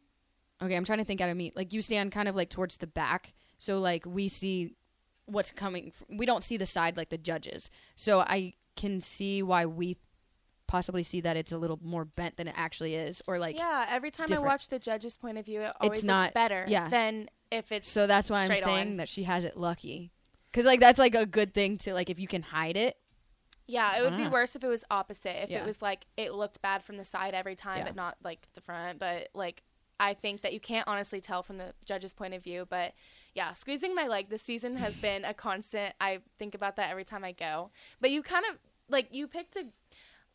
Okay, 0.63 0.77
I'm 0.77 0.85
trying 0.85 0.99
to 0.99 1.05
think 1.07 1.23
out 1.23 1.31
of 1.31 1.37
me. 1.37 1.51
Like 1.57 1.73
you 1.73 1.81
stand 1.81 2.13
kind 2.13 2.29
of 2.29 2.37
like 2.37 2.51
towards 2.51 2.77
the 2.77 2.87
back, 2.87 3.33
so 3.59 3.79
like 3.79 4.05
we 4.05 4.29
see 4.29 4.75
what's 5.25 5.51
coming. 5.51 5.93
We 6.11 6.27
don't 6.27 6.45
see 6.45 6.59
the 6.59 6.67
side 6.67 6.99
like 6.99 7.09
the 7.09 7.19
judges, 7.19 7.71
so 7.97 8.21
I 8.21 8.53
can 8.77 9.01
see 9.01 9.43
why 9.43 9.65
we 9.65 9.97
possibly 10.67 11.03
see 11.03 11.23
that 11.23 11.37
it's 11.39 11.53
a 11.53 11.59
little 11.59 11.81
more 11.83 12.05
bent 12.05 12.37
than 12.37 12.49
it 12.49 12.55
actually 12.55 12.97
is, 12.97 13.23
or 13.27 13.39
like 13.39 13.57
yeah, 13.57 13.87
every 13.89 14.11
time 14.11 14.27
different. 14.27 14.47
I 14.47 14.53
watch 14.53 14.69
the 14.69 14.79
judge's 14.79 15.17
point 15.17 15.39
of 15.39 15.47
view, 15.47 15.63
it 15.63 15.73
always 15.81 16.05
not- 16.05 16.21
looks 16.25 16.35
better 16.35 16.67
yeah. 16.69 16.91
than 16.91 17.31
if 17.51 17.73
it's 17.73 17.89
so. 17.91 18.07
That's 18.07 18.31
why 18.31 18.45
I'm 18.45 18.57
saying 18.57 18.91
on. 18.93 18.97
that 18.99 19.09
she 19.09 19.25
has 19.25 19.45
it 19.45 19.57
lucky, 19.57 20.13
because 20.51 20.65
like 20.67 20.81
that's 20.81 20.99
like 20.99 21.15
a 21.15 21.27
good 21.27 21.53
thing 21.55 21.77
to 21.79 21.95
like 21.95 22.11
if 22.11 22.19
you 22.19 22.29
can 22.29 22.43
hide 22.43 22.77
it. 22.77 22.97
Yeah, 23.67 23.99
it 23.99 24.03
would 24.03 24.17
be 24.17 24.25
Ah. 24.25 24.31
worse 24.31 24.57
if 24.57 24.65
it 24.65 24.69
was 24.69 24.85
opposite. 24.91 25.45
If 25.45 25.51
Yeah. 25.51 25.63
it 25.63 25.67
was 25.67 25.81
like 25.81 26.07
it 26.17 26.33
looked 26.35 26.61
bad 26.61 26.83
from 26.83 26.97
the 26.97 27.05
side 27.05 27.35
every 27.35 27.55
time, 27.55 27.79
Yeah. 27.79 27.85
but 27.85 27.95
not 27.97 28.17
like 28.25 28.49
the 28.55 28.61
front. 28.61 28.99
But 28.99 29.29
like 29.35 29.63
I 30.01 30.15
think 30.15 30.41
that 30.41 30.53
you 30.55 30.61
can't 30.61 30.89
honestly 30.89 31.21
tell 31.21 31.43
from 31.43 31.59
the 31.59 31.75
judge's 31.85 32.15
point 32.15 32.35
of 32.35 32.43
view. 32.43 32.67
But 32.69 32.95
yeah, 33.35 33.53
squeezing 33.53 33.95
my 33.95 34.07
leg 34.09 34.29
this 34.31 34.43
season 34.43 34.77
has 34.77 34.97
been 35.09 35.25
a 35.25 35.35
constant. 35.35 35.95
I 36.01 36.21
think 36.39 36.55
about 36.55 36.77
that 36.77 36.91
every 36.91 37.05
time 37.05 37.23
I 37.23 37.33
go. 37.33 37.71
But 38.01 38.11
you 38.11 38.23
kind 38.23 38.45
of 38.51 38.59
like 38.89 39.09
you 39.15 39.29
picked 39.29 39.57
a 39.57 39.67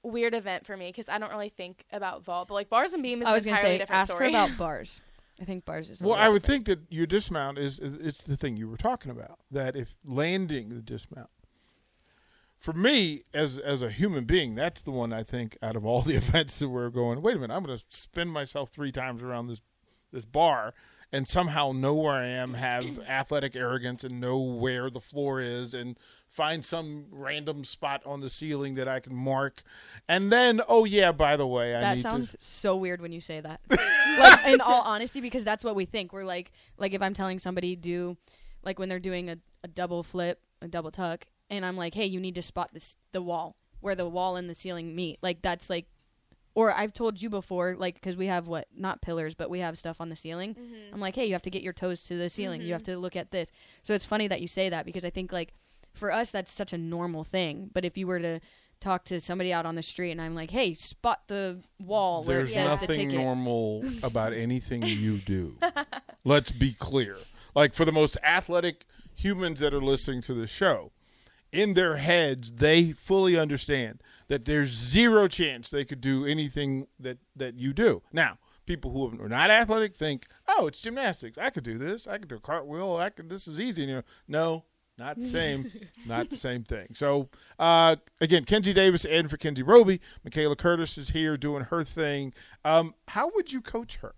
weird 0.04 0.34
event 0.36 0.65
for 0.65 0.78
me 0.78 0.89
because 0.89 1.10
I 1.10 1.17
don't 1.17 1.32
really 1.32 1.49
think 1.49 1.84
about 1.91 2.23
vault. 2.23 2.47
But 2.47 2.54
like 2.54 2.69
bars 2.69 2.93
and 2.93 3.01
beam 3.04 3.21
is 3.21 3.28
I 3.28 3.34
was 3.34 3.47
entirely 3.47 3.69
say 3.71 3.78
different 3.80 4.01
ask 4.04 4.12
story. 4.12 4.25
her 4.25 4.30
about 4.30 4.58
bars. 4.58 5.01
I 5.41 5.45
think 5.45 5.65
bars 5.65 5.89
is. 5.89 6.02
Well, 6.02 6.13
I 6.13 6.30
would 6.30 6.41
different. 6.41 6.65
think 6.67 6.80
that 6.80 6.93
your 6.93 7.06
dismount 7.06 7.58
is, 7.58 7.80
is 7.80 7.93
it's 7.95 8.24
the 8.24 8.38
thing 8.38 8.56
you 8.58 8.69
were 8.69 8.78
talking 8.78 9.12
about. 9.12 9.39
That 9.52 9.76
if 9.76 9.95
landing 10.06 10.69
the 10.69 10.82
dismount, 10.82 11.30
for 12.58 12.74
me 12.74 13.24
as 13.34 13.58
as 13.60 13.82
a 13.82 13.89
human 13.89 14.26
being, 14.26 14.56
that's 14.56 14.82
the 14.82 14.91
one 14.91 15.12
I 15.12 15.24
think 15.24 15.58
out 15.62 15.76
of 15.76 15.86
all 15.86 16.02
the 16.02 16.15
events 16.15 16.60
that 16.60 16.69
we're 16.69 16.89
going. 16.89 17.21
Wait 17.21 17.36
a 17.36 17.39
minute, 17.39 17.54
I'm 17.54 17.63
going 17.63 17.78
to 17.78 17.84
spin 17.89 18.30
myself 18.30 18.69
three 18.69 18.91
times 18.91 19.21
around 19.21 19.48
this 19.48 19.62
this 20.12 20.26
bar 20.26 20.74
and 21.11 21.27
somehow 21.27 21.71
know 21.71 21.93
where 21.95 22.13
I 22.13 22.27
am, 22.27 22.53
have 22.55 22.99
athletic 23.07 23.55
arrogance, 23.55 24.03
and 24.03 24.19
know 24.19 24.39
where 24.39 24.89
the 24.89 24.99
floor 24.99 25.39
is, 25.39 25.73
and 25.73 25.97
find 26.27 26.63
some 26.63 27.05
random 27.11 27.63
spot 27.63 28.01
on 28.05 28.21
the 28.21 28.29
ceiling 28.29 28.75
that 28.75 28.87
I 28.87 28.99
can 28.99 29.15
mark, 29.15 29.61
and 30.07 30.31
then 30.31 30.61
oh 30.67 30.85
yeah, 30.85 31.11
by 31.11 31.37
the 31.37 31.47
way, 31.47 31.75
I 31.75 31.81
that 31.81 31.97
sounds 31.99 32.31
to. 32.31 32.37
so 32.39 32.75
weird 32.75 33.01
when 33.01 33.11
you 33.11 33.21
say 33.21 33.39
that. 33.39 33.61
like 34.19 34.47
in 34.47 34.61
all 34.61 34.81
honesty, 34.81 35.21
because 35.21 35.43
that's 35.43 35.63
what 35.63 35.75
we 35.75 35.85
think. 35.85 36.13
We're 36.13 36.25
like, 36.25 36.51
like 36.77 36.93
if 36.93 37.01
I'm 37.01 37.13
telling 37.13 37.39
somebody 37.39 37.75
do, 37.75 38.17
like 38.63 38.79
when 38.79 38.89
they're 38.89 38.99
doing 38.99 39.29
a, 39.29 39.37
a 39.63 39.67
double 39.67 40.03
flip, 40.03 40.41
a 40.61 40.67
double 40.67 40.91
tuck, 40.91 41.25
and 41.49 41.65
I'm 41.65 41.77
like, 41.77 41.93
hey, 41.93 42.05
you 42.05 42.19
need 42.19 42.35
to 42.35 42.41
spot 42.41 42.71
this 42.73 42.95
the 43.11 43.21
wall 43.21 43.55
where 43.85 43.95
the 43.95 44.09
wall 44.09 44.35
and 44.35 44.49
the 44.49 44.55
ceiling 44.55 44.95
meet. 44.95 45.19
Like 45.21 45.43
that's 45.43 45.69
like, 45.69 45.85
or 46.55 46.71
I've 46.71 46.93
told 46.93 47.21
you 47.21 47.29
before, 47.29 47.75
like 47.77 47.95
because 47.95 48.15
we 48.15 48.27
have 48.27 48.47
what 48.47 48.67
not 48.75 49.01
pillars, 49.01 49.35
but 49.35 49.49
we 49.49 49.59
have 49.59 49.77
stuff 49.77 49.99
on 49.99 50.09
the 50.09 50.15
ceiling. 50.15 50.55
Mm-hmm. 50.55 50.93
I'm 50.93 51.01
like, 51.01 51.15
hey, 51.15 51.25
you 51.25 51.33
have 51.33 51.41
to 51.43 51.49
get 51.49 51.61
your 51.61 51.73
toes 51.73 52.03
to 52.03 52.17
the 52.17 52.29
ceiling. 52.29 52.61
You 52.61 52.71
have 52.71 52.81
mm-hmm. 52.81 52.93
to 52.93 52.97
look 52.97 53.15
at 53.15 53.31
this. 53.31 53.51
So 53.83 53.93
it's 53.93 54.05
funny 54.05 54.27
that 54.29 54.41
you 54.41 54.47
say 54.47 54.69
that 54.69 54.85
because 54.85 55.03
I 55.05 55.09
think 55.09 55.31
like 55.31 55.53
for 55.93 56.11
us 56.11 56.31
that's 56.31 56.51
such 56.51 56.71
a 56.73 56.77
normal 56.77 57.25
thing. 57.25 57.69
But 57.73 57.83
if 57.83 57.97
you 57.97 58.07
were 58.07 58.19
to 58.19 58.39
talk 58.79 59.03
to 59.05 59.19
somebody 59.19 59.51
out 59.51 59.65
on 59.65 59.75
the 59.75 59.83
street 59.83 60.11
and 60.11 60.21
I'm 60.21 60.33
like, 60.33 60.51
hey, 60.51 60.73
spot 60.73 61.23
the 61.27 61.59
wall 61.79 62.23
where 62.23 62.37
There's 62.37 62.51
it 62.51 62.53
says 62.53 62.79
the 62.79 62.87
nothing 62.87 63.09
ticket. 63.09 63.23
normal 63.23 63.83
about 64.03 64.33
anything 64.33 64.83
you 64.83 65.17
do. 65.17 65.57
Let's 66.23 66.51
be 66.51 66.73
clear. 66.73 67.17
Like 67.53 67.73
for 67.73 67.83
the 67.83 67.91
most 67.91 68.17
athletic 68.23 68.85
humans 69.13 69.59
that 69.59 69.73
are 69.73 69.81
listening 69.81 70.21
to 70.21 70.33
the 70.33 70.47
show, 70.47 70.91
in 71.55 71.73
their 71.73 71.97
heads 71.97 72.51
they 72.51 72.91
fully 72.91 73.37
understand 73.37 74.01
that 74.27 74.45
there's 74.45 74.69
zero 74.69 75.27
chance 75.27 75.69
they 75.69 75.85
could 75.85 76.01
do 76.01 76.25
anything 76.25 76.87
that 76.99 77.17
that 77.35 77.55
you 77.55 77.73
do. 77.73 78.01
Now, 78.11 78.37
people 78.65 78.91
who 78.91 79.21
are 79.21 79.29
not 79.29 79.49
athletic 79.49 79.95
think, 79.95 80.27
"Oh, 80.47 80.67
it's 80.67 80.79
gymnastics. 80.79 81.37
I 81.37 81.49
could 81.49 81.63
do 81.63 81.77
this. 81.77 82.07
I 82.07 82.17
could 82.17 82.27
do 82.27 82.35
a 82.35 82.39
cartwheel. 82.39 82.97
I 82.97 83.09
could. 83.09 83.29
This 83.29 83.47
is 83.47 83.59
easy." 83.59 83.83
You 83.83 83.95
know, 83.95 84.01
no, 84.27 84.65
not 84.97 85.17
the 85.17 85.25
same. 85.25 85.71
not 86.05 86.29
the 86.29 86.35
same 86.35 86.63
thing. 86.63 86.87
So, 86.93 87.29
uh, 87.59 87.97
again, 88.21 88.45
Kinsey 88.45 88.73
Davis 88.73 89.05
and 89.05 89.29
for 89.29 89.37
Kinsey 89.37 89.63
Roby, 89.63 90.01
Michaela 90.23 90.55
Curtis 90.55 90.97
is 90.97 91.09
here 91.09 91.37
doing 91.37 91.65
her 91.65 91.83
thing. 91.83 92.33
Um, 92.63 92.95
how 93.09 93.31
would 93.35 93.51
you 93.51 93.61
coach 93.61 93.97
her? 93.97 94.15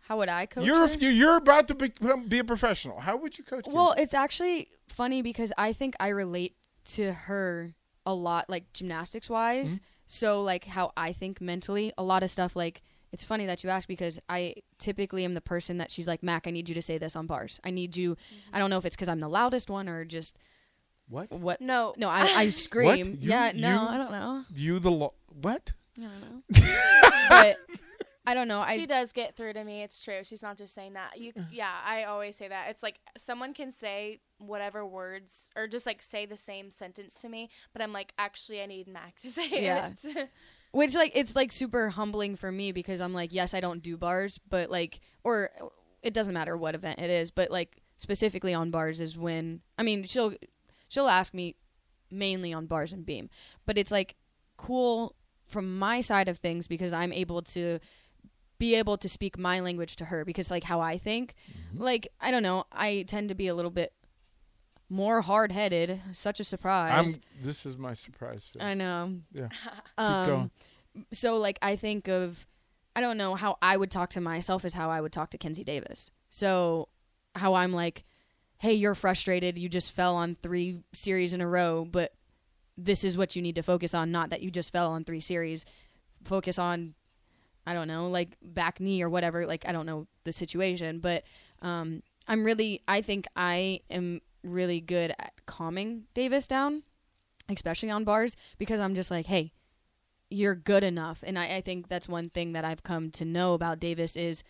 How 0.00 0.18
would 0.18 0.28
I 0.28 0.46
coach 0.46 0.64
You're 0.64 0.86
her? 0.86 0.94
you're 0.94 1.10
you're 1.10 1.36
about 1.36 1.66
to 1.68 1.74
become, 1.74 2.28
be 2.28 2.38
a 2.38 2.44
professional. 2.44 3.00
How 3.00 3.16
would 3.16 3.38
you 3.38 3.44
coach? 3.44 3.64
Well, 3.66 3.88
Kenzie? 3.88 4.02
it's 4.02 4.14
actually 4.14 4.68
funny 4.88 5.22
because 5.22 5.52
I 5.58 5.72
think 5.72 5.96
I 5.98 6.08
relate 6.08 6.56
to 6.86 7.12
her 7.12 7.74
a 8.04 8.14
lot, 8.14 8.48
like 8.48 8.72
gymnastics 8.72 9.28
wise. 9.30 9.66
Mm-hmm. 9.74 9.84
So, 10.06 10.42
like 10.42 10.64
how 10.66 10.92
I 10.96 11.12
think 11.12 11.40
mentally, 11.40 11.92
a 11.98 12.02
lot 12.02 12.22
of 12.22 12.30
stuff. 12.30 12.54
Like 12.56 12.82
it's 13.12 13.24
funny 13.24 13.46
that 13.46 13.64
you 13.64 13.70
ask 13.70 13.88
because 13.88 14.20
I 14.28 14.54
typically 14.78 15.24
am 15.24 15.34
the 15.34 15.40
person 15.40 15.78
that 15.78 15.90
she's 15.90 16.06
like, 16.06 16.22
Mac, 16.22 16.46
I 16.46 16.50
need 16.50 16.68
you 16.68 16.74
to 16.76 16.82
say 16.82 16.98
this 16.98 17.16
on 17.16 17.26
bars. 17.26 17.60
I 17.64 17.70
need 17.70 17.96
you. 17.96 18.16
I 18.52 18.58
don't 18.58 18.70
know 18.70 18.78
if 18.78 18.84
it's 18.84 18.94
because 18.96 19.08
I'm 19.08 19.20
the 19.20 19.28
loudest 19.28 19.68
one 19.70 19.88
or 19.88 20.04
just 20.04 20.36
what 21.08 21.30
what. 21.32 21.60
no, 21.60 21.94
No, 21.96 22.08
I, 22.08 22.22
I 22.36 22.48
scream. 22.50 23.18
You- 23.20 23.30
yeah, 23.30 23.52
no, 23.54 23.70
you- 23.72 23.88
I 23.88 23.96
don't 23.96 24.12
know. 24.12 24.44
you 24.54 24.78
the 24.78 24.90
lo- 24.90 25.14
what? 25.40 25.72
I 25.98 26.02
don't 26.02 26.20
know. 26.20 26.42
but 27.30 27.56
I 28.26 28.34
don't 28.34 28.48
know. 28.48 28.60
I 28.60 28.76
she 28.76 28.86
does 28.86 29.12
get 29.12 29.36
through 29.36 29.52
to 29.52 29.64
me. 29.64 29.82
It's 29.82 30.00
true. 30.02 30.20
She's 30.24 30.42
not 30.42 30.58
just 30.58 30.74
saying 30.74 30.94
that. 30.94 31.18
You, 31.18 31.32
mm. 31.32 31.46
yeah, 31.52 31.72
I 31.84 32.04
always 32.04 32.36
say 32.36 32.48
that. 32.48 32.68
It's 32.70 32.82
like 32.82 32.98
someone 33.16 33.54
can 33.54 33.70
say 33.70 34.20
whatever 34.38 34.84
words 34.84 35.48
or 35.56 35.66
just 35.66 35.86
like 35.86 36.02
say 36.02 36.26
the 36.26 36.36
same 36.36 36.70
sentence 36.70 37.14
to 37.22 37.28
me, 37.28 37.50
but 37.72 37.82
I'm 37.82 37.92
like, 37.92 38.12
actually, 38.18 38.60
I 38.60 38.66
need 38.66 38.88
Mac 38.88 39.18
to 39.20 39.28
say 39.30 39.64
Yeah. 39.64 39.92
it. 40.04 40.30
Which 40.72 40.94
like 40.94 41.12
it's 41.14 41.34
like 41.34 41.52
super 41.52 41.88
humbling 41.88 42.36
for 42.36 42.50
me 42.52 42.72
because 42.72 43.00
I'm 43.00 43.14
like, 43.14 43.32
yes, 43.32 43.54
I 43.54 43.60
don't 43.60 43.82
do 43.82 43.96
bars, 43.96 44.38
but 44.50 44.70
like 44.70 45.00
or 45.24 45.50
it 46.02 46.12
doesn't 46.12 46.34
matter 46.34 46.56
what 46.56 46.74
event 46.74 46.98
it 46.98 47.08
is, 47.08 47.30
but 47.30 47.50
like 47.50 47.80
specifically 47.96 48.52
on 48.52 48.70
bars 48.70 49.00
is 49.00 49.16
when 49.16 49.60
I 49.78 49.82
mean, 49.84 50.04
she'll 50.04 50.34
she'll 50.88 51.08
ask 51.08 51.32
me 51.32 51.54
mainly 52.10 52.52
on 52.52 52.66
bars 52.66 52.92
and 52.92 53.06
beam, 53.06 53.30
but 53.64 53.78
it's 53.78 53.90
like 53.90 54.16
cool 54.56 55.14
from 55.46 55.78
my 55.78 56.00
side 56.00 56.28
of 56.28 56.38
things 56.38 56.66
because 56.66 56.92
I'm 56.92 57.12
able 57.12 57.40
to 57.42 57.78
be 58.58 58.74
able 58.74 58.96
to 58.98 59.08
speak 59.08 59.38
my 59.38 59.60
language 59.60 59.96
to 59.96 60.06
her 60.06 60.24
because 60.24 60.50
like 60.50 60.64
how 60.64 60.80
I 60.80 60.98
think, 60.98 61.34
like 61.74 62.08
I 62.20 62.30
don't 62.30 62.42
know, 62.42 62.64
I 62.72 63.04
tend 63.06 63.28
to 63.28 63.34
be 63.34 63.48
a 63.48 63.54
little 63.54 63.70
bit 63.70 63.92
more 64.88 65.20
hard 65.20 65.52
headed. 65.52 66.00
Such 66.12 66.40
a 66.40 66.44
surprise. 66.44 67.16
I'm. 67.16 67.44
This 67.44 67.66
is 67.66 67.76
my 67.76 67.94
surprise. 67.94 68.46
Face. 68.52 68.62
I 68.62 68.74
know. 68.74 69.14
Yeah. 69.32 69.48
Um, 69.98 70.26
going. 70.26 70.50
So 71.12 71.36
like 71.36 71.58
I 71.62 71.76
think 71.76 72.08
of, 72.08 72.46
I 72.94 73.00
don't 73.00 73.16
know 73.16 73.34
how 73.34 73.56
I 73.62 73.76
would 73.76 73.90
talk 73.90 74.10
to 74.10 74.20
myself 74.20 74.64
is 74.64 74.74
how 74.74 74.90
I 74.90 75.00
would 75.00 75.12
talk 75.12 75.30
to 75.30 75.38
Kinsey 75.38 75.64
Davis. 75.64 76.10
So 76.30 76.88
how 77.34 77.54
I'm 77.54 77.72
like, 77.72 78.04
hey, 78.58 78.72
you're 78.72 78.94
frustrated. 78.94 79.58
You 79.58 79.68
just 79.68 79.92
fell 79.92 80.16
on 80.16 80.36
three 80.42 80.80
series 80.92 81.34
in 81.34 81.40
a 81.40 81.48
row, 81.48 81.86
but 81.90 82.12
this 82.76 83.04
is 83.04 83.16
what 83.16 83.36
you 83.36 83.42
need 83.42 83.54
to 83.56 83.62
focus 83.62 83.94
on. 83.94 84.10
Not 84.10 84.30
that 84.30 84.42
you 84.42 84.50
just 84.50 84.72
fell 84.72 84.90
on 84.90 85.04
three 85.04 85.20
series. 85.20 85.64
Focus 86.24 86.58
on, 86.58 86.94
I 87.66 87.74
don't 87.74 87.88
know, 87.88 88.08
like 88.08 88.36
back 88.42 88.80
knee 88.80 89.02
or 89.02 89.10
whatever. 89.10 89.46
Like 89.46 89.66
I 89.66 89.72
don't 89.72 89.86
know 89.86 90.06
the 90.24 90.32
situation, 90.32 91.00
but 91.00 91.24
um, 91.62 92.02
I'm 92.28 92.44
really. 92.44 92.82
I 92.86 93.02
think 93.02 93.26
I 93.36 93.80
am 93.90 94.20
really 94.42 94.80
good 94.80 95.12
at 95.18 95.32
calming 95.46 96.04
Davis 96.14 96.46
down, 96.46 96.82
especially 97.48 97.90
on 97.90 98.04
bars, 98.04 98.36
because 98.58 98.80
I'm 98.80 98.94
just 98.94 99.10
like, 99.10 99.26
hey, 99.26 99.52
you're 100.30 100.54
good 100.54 100.84
enough. 100.84 101.22
And 101.26 101.38
I, 101.38 101.56
I 101.56 101.60
think 101.60 101.88
that's 101.88 102.08
one 102.08 102.30
thing 102.30 102.52
that 102.52 102.64
I've 102.64 102.82
come 102.82 103.10
to 103.12 103.24
know 103.24 103.54
about 103.54 103.80
Davis 103.80 104.16
is 104.16 104.42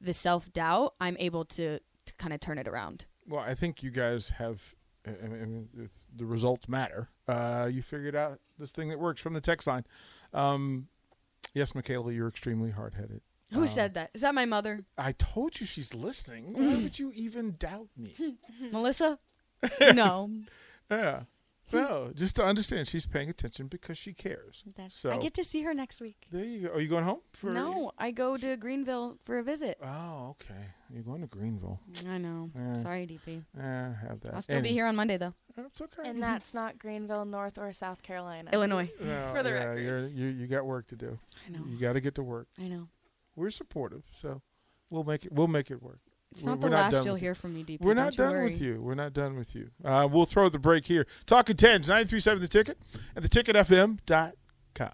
the 0.00 0.12
self 0.12 0.52
doubt. 0.52 0.94
I'm 1.00 1.16
able 1.18 1.44
to, 1.46 1.78
to 1.78 2.14
kind 2.18 2.32
of 2.32 2.40
turn 2.40 2.58
it 2.58 2.68
around. 2.68 3.06
Well, 3.26 3.40
I 3.40 3.54
think 3.54 3.82
you 3.82 3.90
guys 3.90 4.30
have. 4.30 4.74
I 5.06 5.26
mean, 5.26 5.88
the 6.14 6.26
results 6.26 6.68
matter. 6.68 7.08
Uh, 7.26 7.70
you 7.72 7.80
figured 7.80 8.14
out 8.14 8.38
this 8.58 8.70
thing 8.70 8.90
that 8.90 9.00
works 9.00 9.22
from 9.22 9.32
the 9.32 9.40
text 9.40 9.66
line. 9.66 9.86
Um, 10.34 10.88
yes, 11.54 11.74
Michaela, 11.74 12.12
you're 12.12 12.28
extremely 12.28 12.70
hard 12.70 12.94
headed. 12.94 13.20
Who 13.52 13.62
um, 13.62 13.68
said 13.68 13.94
that? 13.94 14.10
Is 14.14 14.20
that 14.20 14.34
my 14.34 14.44
mother, 14.44 14.84
I 14.96 15.12
told 15.12 15.60
you 15.60 15.66
she's 15.66 15.92
listening. 15.92 16.52
Why 16.52 16.60
mm. 16.60 16.82
would 16.84 16.98
you 16.98 17.12
even 17.14 17.56
doubt 17.58 17.88
me? 17.96 18.14
Melissa? 18.72 19.18
no. 19.80 20.30
yeah. 20.90 21.22
No, 21.72 22.12
just 22.14 22.36
to 22.36 22.44
understand, 22.44 22.88
she's 22.88 23.06
paying 23.06 23.28
attention 23.28 23.66
because 23.68 23.98
she 23.98 24.12
cares. 24.12 24.64
So 24.88 25.10
I 25.12 25.18
get 25.18 25.34
to 25.34 25.44
see 25.44 25.62
her 25.62 25.74
next 25.74 26.00
week. 26.00 26.26
there 26.30 26.44
you 26.44 26.68
go. 26.68 26.74
Are 26.74 26.80
you 26.80 26.88
going 26.88 27.04
home? 27.04 27.20
For 27.32 27.50
No, 27.50 27.92
I 27.98 28.10
go 28.10 28.36
to 28.36 28.56
Greenville 28.56 29.18
for 29.24 29.38
a 29.38 29.42
visit. 29.42 29.78
Oh, 29.82 30.30
okay. 30.30 30.66
You're 30.92 31.02
going 31.02 31.20
to 31.20 31.26
Greenville. 31.26 31.80
I 32.08 32.18
know. 32.18 32.50
Yeah. 32.54 32.82
Sorry, 32.82 33.06
DP. 33.06 33.42
Eh, 33.58 33.62
have 33.62 34.20
that. 34.20 34.34
I'll 34.34 34.42
still 34.42 34.60
be 34.62 34.70
here 34.70 34.86
on 34.86 34.96
Monday 34.96 35.16
though. 35.16 35.34
It's 35.56 35.80
okay. 35.80 36.08
And 36.08 36.22
that's 36.22 36.54
not 36.54 36.78
Greenville, 36.78 37.24
North 37.24 37.58
or 37.58 37.72
South 37.72 38.02
Carolina. 38.02 38.50
Illinois. 38.52 38.90
No, 39.00 39.32
for 39.34 39.42
the 39.42 39.50
yeah, 39.50 39.64
record. 39.64 39.80
You're, 39.80 40.06
you 40.08 40.26
you 40.28 40.46
got 40.46 40.64
work 40.64 40.86
to 40.88 40.96
do. 40.96 41.18
I 41.46 41.50
know. 41.50 41.64
You 41.66 41.78
got 41.78 41.94
to 41.94 42.00
get 42.00 42.14
to 42.16 42.22
work. 42.22 42.48
I 42.58 42.68
know. 42.68 42.88
We're 43.36 43.50
supportive, 43.50 44.02
so 44.12 44.42
we'll 44.90 45.04
make 45.04 45.24
it. 45.24 45.32
We'll 45.32 45.48
make 45.48 45.70
it 45.70 45.82
work. 45.82 46.00
It's 46.32 46.44
not 46.44 46.58
we're 46.58 46.68
the 46.70 46.76
not 46.76 46.92
last 46.92 47.04
you'll 47.04 47.16
hear 47.16 47.34
from 47.34 47.54
me, 47.54 47.64
DP. 47.64 47.80
We're 47.80 47.94
not 47.94 48.14
done 48.14 48.32
worry. 48.32 48.52
with 48.52 48.60
you. 48.60 48.80
We're 48.80 48.94
not 48.94 49.12
done 49.12 49.36
with 49.36 49.54
you. 49.54 49.70
Uh, 49.84 50.08
we'll 50.10 50.26
throw 50.26 50.48
the 50.48 50.60
break 50.60 50.86
here. 50.86 51.06
Talking 51.26 51.56
tens, 51.56 51.88
937 51.88 52.40
the 52.40 52.48
ticket, 52.48 52.78
and 53.16 53.24
the 53.24 53.28
ticketfm.com. 53.28 54.92